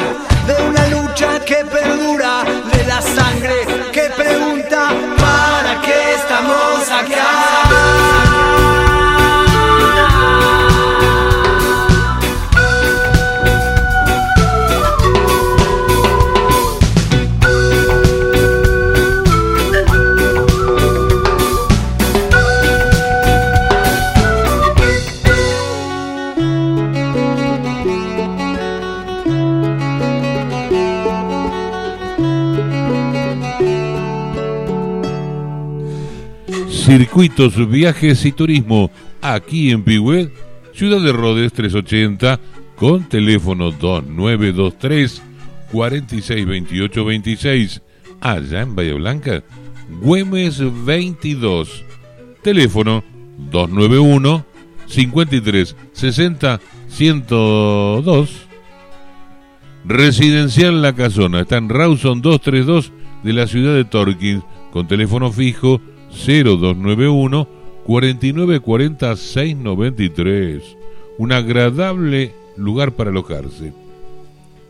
[0.48, 2.19] de una lucha que perdura,
[36.90, 38.90] Circuitos, viajes y turismo
[39.22, 40.32] aquí en Pigüet,
[40.74, 42.40] Ciudad de Rodes 380
[42.74, 45.22] con teléfono 2923
[45.70, 47.80] 462826.
[48.20, 49.44] Allá en Bahía Blanca,
[50.02, 51.84] Güemes 22.
[52.42, 53.04] Teléfono
[53.38, 54.44] 291
[54.86, 58.30] 53 60 102.
[59.84, 62.90] Residencial La Casona está en Rawson 232
[63.22, 65.80] de la ciudad de Torkins con teléfono fijo
[66.12, 67.48] 0291
[67.84, 70.76] 4940 693.
[71.18, 73.72] Un agradable lugar para alojarse.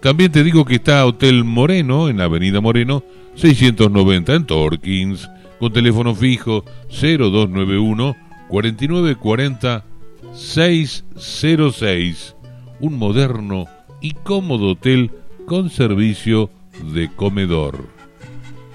[0.01, 3.03] También te digo que está Hotel Moreno en la Avenida Moreno
[3.35, 5.29] 690 en Torkins
[5.59, 8.17] con teléfono fijo 0291
[8.49, 9.85] 4940
[10.33, 12.35] 606.
[12.81, 13.67] Un moderno
[14.01, 15.11] y cómodo hotel
[15.47, 16.49] con servicio
[16.95, 17.85] de comedor.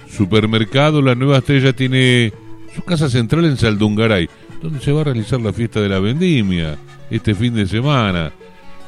[0.08, 2.34] Supermercado La Nueva Estrella tiene
[2.76, 4.30] su casa central en Saldungaray,
[4.62, 6.78] donde se va a realizar la fiesta de la vendimia
[7.10, 8.34] este fin de semana.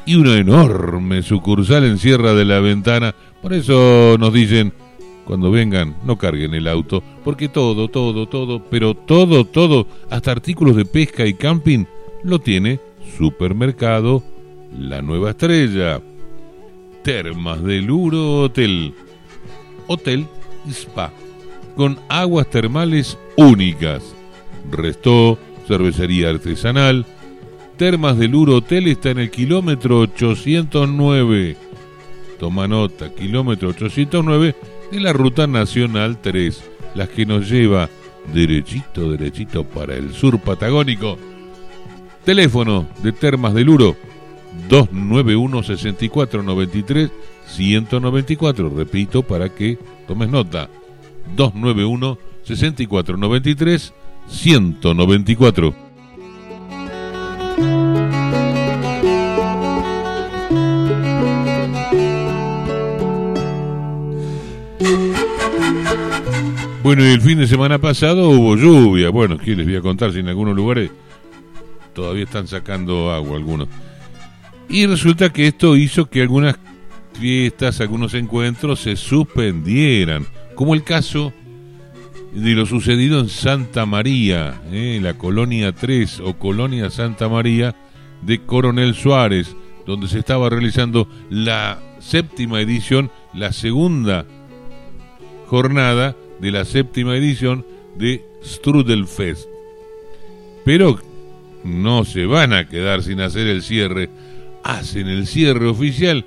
[0.05, 3.13] Y una enorme sucursal en Sierra de la Ventana.
[3.41, 4.73] Por eso nos dicen,
[5.25, 10.75] cuando vengan, no carguen el auto, porque todo, todo, todo, pero todo, todo, hasta artículos
[10.75, 11.85] de pesca y camping,
[12.23, 12.79] lo tiene
[13.17, 14.23] Supermercado
[14.77, 16.01] La Nueva Estrella.
[17.03, 18.93] Termas del Uro Hotel.
[19.88, 20.25] Hotel
[20.69, 21.11] Spa.
[21.78, 24.03] Con aguas termales únicas.
[24.71, 27.05] Restó, cervecería artesanal.
[27.78, 31.55] Termas del Uro Hotel está en el kilómetro 809.
[32.39, 34.55] Toma nota, kilómetro 809
[34.91, 36.63] de la ruta nacional 3,
[36.95, 37.89] la que nos lleva
[38.34, 41.19] derechito, derechito para el sur patagónico.
[42.25, 43.95] Teléfono de Termas del Uro
[44.67, 47.11] 291 6493
[47.45, 48.69] 194.
[48.75, 50.69] Repito para que tomes nota.
[51.36, 53.93] 291 6493
[54.30, 55.88] 194.
[66.88, 69.09] Bueno, y el fin de semana pasado hubo lluvia.
[69.09, 70.13] Bueno, ¿qué les voy a contar?
[70.13, 70.89] Si en algunos lugares
[71.93, 73.67] todavía están sacando agua algunos.
[74.69, 76.55] Y resulta que esto hizo que algunas
[77.19, 80.25] fiestas, algunos encuentros se suspendieran,
[80.58, 81.34] como el caso
[82.34, 87.76] de lo sucedido en Santa María, eh, la Colonia 3 o Colonia Santa María
[88.24, 89.55] de Coronel Suárez,
[89.86, 94.26] donde se estaba realizando la séptima edición, la segunda
[95.45, 97.64] jornada de la séptima edición
[97.95, 99.47] de Strudelfest.
[100.66, 100.99] Pero
[101.64, 104.10] no se van a quedar sin hacer el cierre.
[104.64, 106.26] Hacen el cierre oficial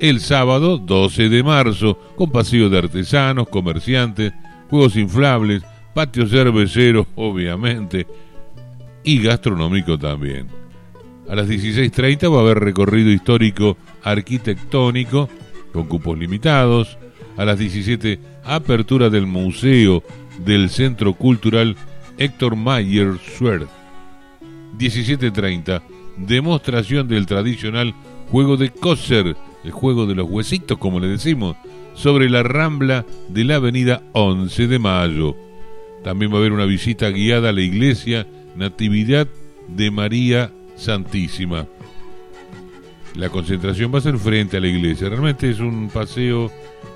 [0.00, 4.32] el sábado 12 de marzo, con paseo de artesanos, comerciantes,
[4.70, 5.62] juegos inflables,
[5.94, 8.06] patio cervecero, obviamente,
[9.04, 10.48] y gastronómico también.
[11.28, 15.28] A las 16.30 va a haber recorrido histórico arquitectónico
[15.72, 16.96] con cupos limitados.
[17.36, 20.02] A las 17, apertura del Museo
[20.44, 21.76] del Centro Cultural
[22.16, 23.68] Héctor Mayer Schwerth.
[24.78, 25.82] 17.30,
[26.16, 27.94] demostración del tradicional
[28.30, 31.56] juego de coser, el juego de los huesitos, como le decimos,
[31.94, 35.36] sobre la rambla de la avenida 11 de Mayo.
[36.04, 39.26] También va a haber una visita guiada a la iglesia Natividad
[39.68, 41.66] de María Santísima.
[43.16, 45.08] La concentración va a ser frente a la iglesia.
[45.08, 46.52] Realmente es un paseo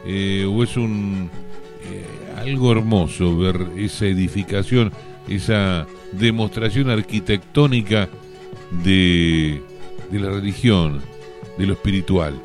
[0.07, 1.29] eh, o es un
[1.85, 2.07] eh,
[2.37, 4.93] algo hermoso ver esa edificación,
[5.29, 8.09] esa demostración arquitectónica
[8.85, 9.61] de,
[10.11, 11.01] de la religión,
[11.59, 12.41] de lo espiritual.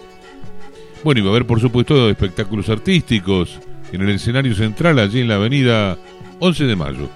[1.07, 3.61] Bueno, y va a haber por supuesto espectáculos artísticos
[3.93, 5.97] en el escenario central, allí en la avenida
[6.41, 7.09] 11 de Mayo.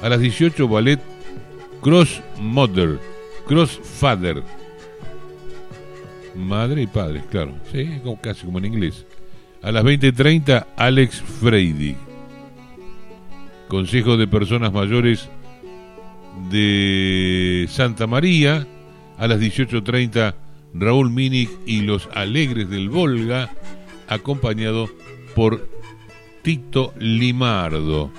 [0.00, 1.00] A las 18, ballet
[1.82, 3.00] Cross Mother,
[3.44, 4.40] Cross Father.
[6.36, 9.04] Madre y padre, claro, sí, casi como en inglés.
[9.62, 11.96] A las 20.30, Alex Freidig.
[13.66, 15.28] Consejo de Personas Mayores
[16.52, 18.64] de Santa María.
[19.18, 20.34] A las 18.30,
[20.74, 23.50] Raúl Minig y los Alegres del Volga,
[24.08, 24.88] acompañado
[25.34, 25.68] por
[26.42, 28.10] Tito Limardo.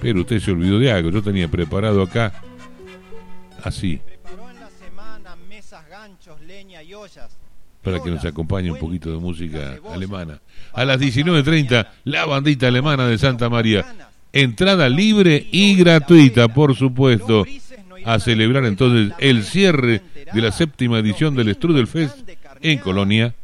[0.00, 2.42] Pero usted se olvidó de algo, yo tenía preparado acá
[3.62, 4.00] así.
[7.82, 10.40] Para que nos acompañe un poquito de música alemana.
[10.72, 13.84] A las 19.30, la bandita alemana de Santa María.
[14.32, 17.44] Entrada libre y gratuita, por supuesto.
[18.04, 20.02] A celebrar entonces el cierre
[20.32, 22.18] de la séptima edición del Strudel Fest
[22.60, 23.34] en Colonia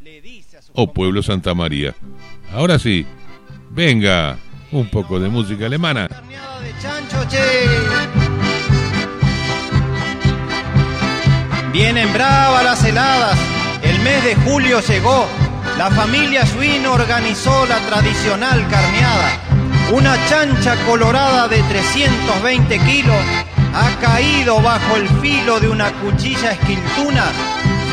[0.73, 1.95] o Pueblo Santa María.
[2.53, 3.05] Ahora sí,
[3.71, 4.37] venga,
[4.71, 6.07] un poco de música alemana.
[11.73, 13.39] Vienen bravas las heladas,
[13.81, 15.27] el mes de julio llegó,
[15.77, 19.39] la familia Schwinn organizó la tradicional carneada.
[19.91, 23.15] Una chancha colorada de 320 kilos
[23.73, 27.25] ha caído bajo el filo de una cuchilla esquiltuna,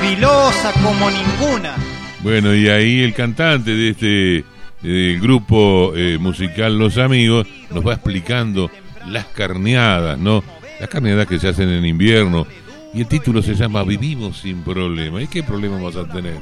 [0.00, 1.74] filosa como ninguna.
[2.20, 4.44] Bueno, y ahí el cantante de este
[4.82, 8.70] eh, grupo eh, musical Los Amigos nos va explicando
[9.06, 10.42] las carneadas, ¿no?
[10.80, 12.46] Las carneadas que se hacen en invierno.
[12.92, 15.22] Y el título se llama Vivimos sin problema.
[15.22, 16.40] ¿Y qué problema vamos a tener?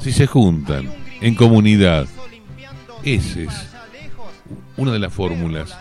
[0.00, 2.06] Si se juntan en comunidad.
[3.04, 3.66] Esa es
[4.76, 5.76] una de las fórmulas.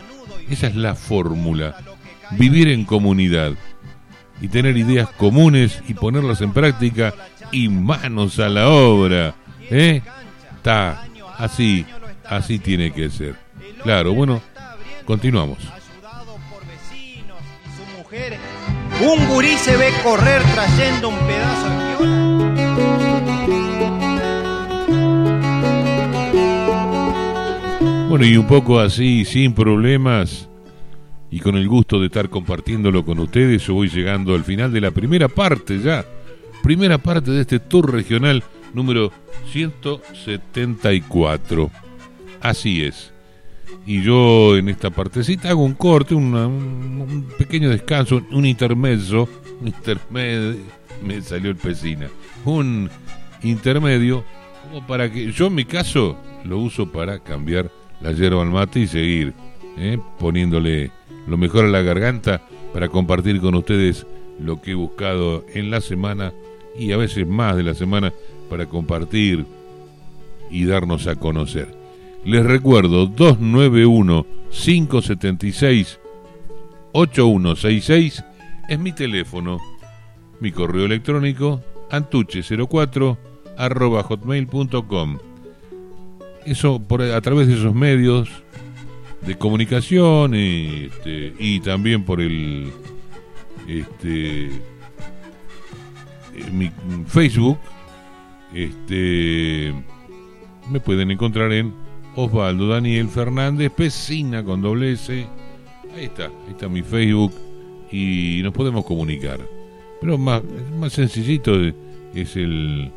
[0.50, 1.76] Esa es la fórmula
[2.32, 3.54] vivir en comunidad
[4.42, 7.14] y tener ideas comunes y ponerlas en práctica
[7.52, 9.36] y manos a la obra.
[9.70, 10.02] ¿Eh?
[10.58, 11.06] Está
[11.38, 11.86] así,
[12.26, 13.36] así tiene que ser.
[13.84, 14.42] Claro, bueno,
[15.06, 15.60] continuamos.
[19.02, 21.86] Un gurí se ve correr trayendo un pedazo de
[28.10, 30.48] Bueno, y un poco así, sin problemas,
[31.36, 34.80] y con el gusto de estar compartiéndolo con ustedes, yo voy llegando al final de
[34.80, 36.06] la primera parte ya,
[36.64, 38.42] primera parte de este tour regional
[38.74, 39.12] número
[39.52, 41.70] 174.
[42.40, 43.12] Así es.
[43.86, 49.28] Y yo en esta partecita hago un corte, un, pequeño descanso, un intermedio,
[49.60, 50.56] un intermedio,
[51.04, 52.08] me salió el pesina,
[52.46, 52.90] un
[53.44, 54.24] intermedio,
[54.64, 57.70] como para que, yo en mi caso lo uso para cambiar
[58.00, 59.34] la yerba al mate y seguir
[59.78, 60.00] ¿eh?
[60.18, 60.92] poniéndole
[61.28, 62.42] lo mejor a la garganta
[62.74, 64.06] para compartir con ustedes
[64.40, 66.34] lo que he buscado en la semana
[66.78, 68.14] y a veces más de la semana
[68.50, 69.46] para compartir
[70.50, 71.68] y darnos a conocer.
[72.24, 76.00] Les recuerdo 291 576
[76.92, 78.24] 8166
[78.68, 79.60] es mi teléfono,
[80.40, 81.62] mi correo electrónico
[81.92, 83.18] antuche04
[83.58, 85.18] arroba hotmail.com.
[86.46, 88.30] Eso por, a través de esos medios
[89.26, 92.72] de comunicación este, y también por el
[93.68, 94.50] este
[96.52, 96.72] mi
[97.08, 97.58] Facebook
[98.54, 99.74] este
[100.70, 101.74] me pueden encontrar en
[102.16, 105.28] Osvaldo Daniel Fernández Pesina con doble S.
[105.96, 107.34] Ahí está, ahí está mi Facebook
[107.92, 109.40] y nos podemos comunicar.
[110.02, 110.42] Pero más,
[110.80, 111.54] más sencillito
[112.14, 112.92] es el,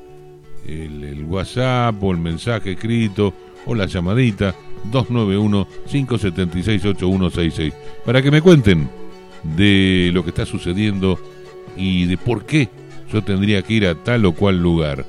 [0.67, 3.35] el, el WhatsApp o el mensaje escrito
[3.67, 4.55] o la llamadita
[4.91, 7.73] 291-576-8166
[8.05, 8.89] para que me cuenten
[9.43, 11.19] de lo que está sucediendo
[11.77, 12.69] y de por qué
[13.13, 15.05] yo tendría que ir a tal o cual lugar.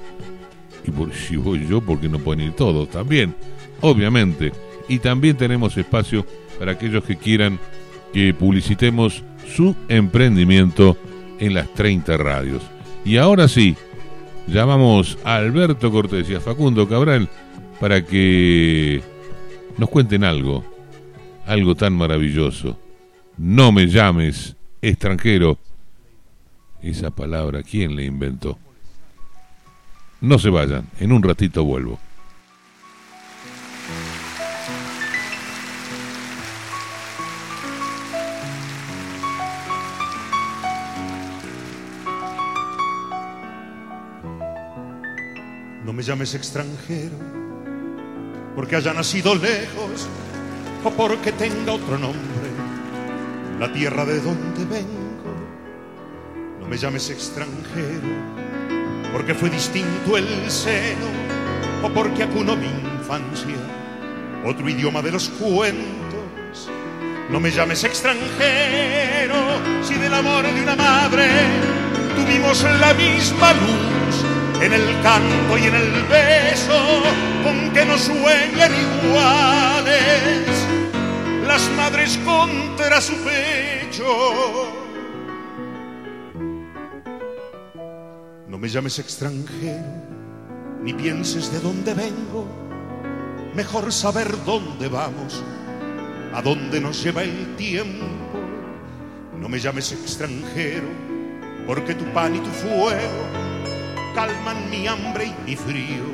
[0.86, 3.36] Y por, si voy yo, porque no pueden ir todos también,
[3.82, 4.52] obviamente.
[4.88, 6.26] Y también tenemos espacio
[6.58, 7.60] para aquellos que quieran
[8.14, 9.24] que publicitemos
[9.56, 10.98] su emprendimiento
[11.40, 12.64] en las 30 radios.
[13.06, 13.76] Y ahora sí,
[14.48, 17.30] llamamos a Alberto Cortés y a Facundo Cabral
[17.80, 19.02] para que
[19.80, 20.66] nos cuenten algo,
[21.46, 22.78] algo tan maravilloso.
[23.38, 25.58] No me llames extranjero.
[26.82, 28.60] Esa palabra, ¿quién le inventó?
[30.20, 31.98] No se vayan, en un ratito vuelvo.
[45.86, 47.39] No me llames extranjero
[48.56, 50.08] porque haya nacido lejos
[50.84, 52.50] o porque tenga otro nombre,
[53.60, 55.00] la tierra de donde vengo.
[56.60, 58.08] No me llames extranjero
[59.12, 61.08] porque fue distinto el seno
[61.84, 63.56] o porque acunó mi infancia,
[64.46, 66.70] otro idioma de los cuentos.
[67.30, 69.36] No me llames extranjero
[69.84, 71.28] si del amor de una madre
[72.16, 73.99] tuvimos la misma luz
[74.62, 77.04] en el canto y en el beso
[77.44, 78.72] con que nos sueñan
[79.06, 80.44] iguales
[81.48, 84.06] las madres contra su pecho.
[88.48, 89.86] No me llames extranjero,
[90.84, 92.46] ni pienses de dónde vengo,
[93.56, 95.42] mejor saber dónde vamos,
[96.34, 98.06] a dónde nos lleva el tiempo.
[99.40, 100.90] No me llames extranjero,
[101.66, 103.49] porque tu pan y tu fuego
[104.20, 106.08] calman mi hambre y mi frío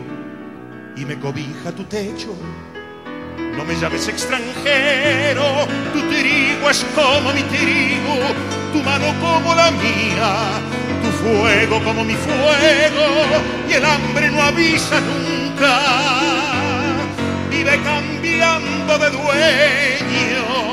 [0.96, 2.36] y me cobija tu techo.
[3.58, 5.46] No me llames extranjero,
[5.92, 8.16] tu trigo es como mi trigo,
[8.72, 10.30] tu mano como la mía,
[11.02, 13.08] tu fuego como mi fuego
[13.68, 15.74] y el hambre no avisa nunca,
[17.50, 20.65] vive cambiando de dueño.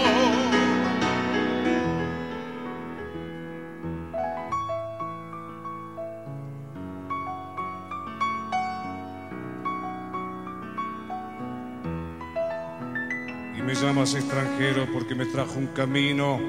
[14.03, 16.41] Extranjero porque me trajo un camino,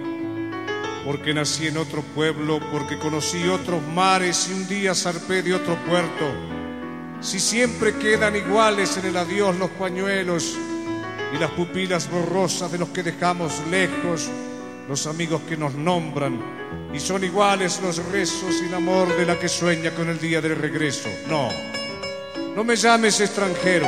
[1.05, 5.77] porque nací en otro pueblo, porque conocí otros mares y un día zarpé de otro
[5.85, 6.25] puerto.
[7.21, 10.57] Si siempre quedan iguales en el adiós los pañuelos
[11.31, 14.31] y las pupilas borrosas de los que dejamos lejos,
[14.89, 16.41] los amigos que nos nombran,
[16.91, 20.41] y son iguales los rezos y el amor de la que sueña con el día
[20.41, 21.07] del regreso.
[21.29, 21.49] No,
[22.55, 23.87] no me llames extranjero.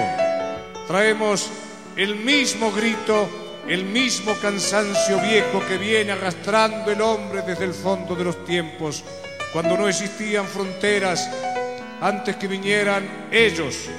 [0.88, 1.50] Traemos
[1.96, 3.28] el mismo grito,
[3.68, 9.04] el mismo cansancio viejo que viene arrastrando el hombre desde el fondo de los tiempos,
[9.52, 11.30] cuando no existían fronteras,
[12.02, 13.90] antes que vinieran ellos,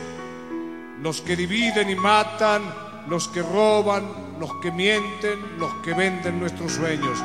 [1.03, 2.63] los que dividen y matan,
[3.09, 7.19] los que roban, los que mienten, los que venden nuestros sueños.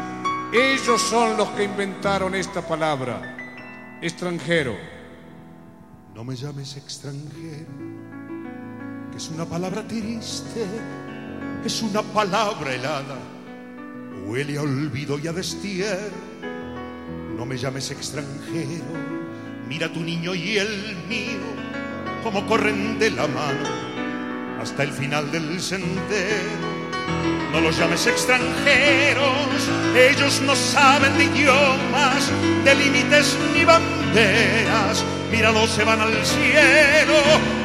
[0.53, 4.75] Ellos son los que inventaron esta palabra, extranjero.
[6.15, 7.71] No me llames extranjero,
[9.11, 10.65] que es una palabra triste,
[11.65, 13.17] es una palabra helada,
[14.25, 16.31] huele a olvido y a destierro.
[17.37, 18.85] No me llames extranjero,
[19.67, 21.39] mira tu niño y el mío,
[22.23, 23.69] como corren de la mano
[24.61, 26.81] hasta el final del sendero.
[27.51, 32.31] No los llames extranjeros, ellos no saben de idiomas,
[32.63, 35.03] de límites ni banderas.
[35.31, 37.19] Míralos, se van al cielo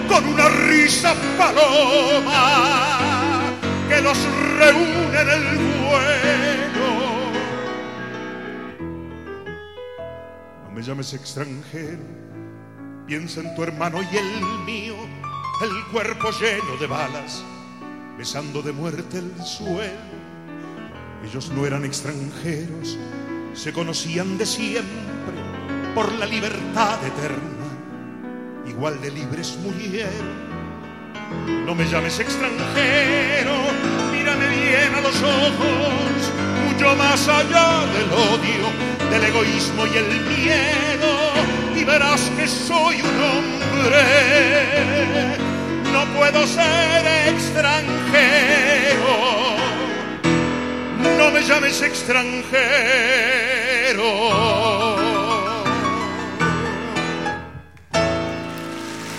[0.08, 3.15] con una risa paloma
[3.88, 4.18] que los
[4.58, 6.88] reúne en el vuelo.
[10.64, 12.02] No me llames extranjero,
[13.06, 14.96] piensa en tu hermano y el mío,
[15.62, 17.44] el cuerpo lleno de balas
[18.16, 20.16] besando de muerte el suelo.
[21.24, 22.98] Ellos no eran extranjeros,
[23.54, 25.06] se conocían de siempre
[25.94, 27.66] por la libertad eterna,
[28.66, 30.45] igual de libres murieron.
[31.66, 33.54] No me llames extranjero,
[34.12, 36.32] mírame bien a los ojos,
[36.66, 38.70] mucho más allá del odio,
[39.10, 41.32] del egoísmo y el miedo,
[41.74, 44.04] y verás que soy un hombre.
[45.92, 47.86] No puedo ser extranjero,
[51.18, 52.46] no me llames extranjero.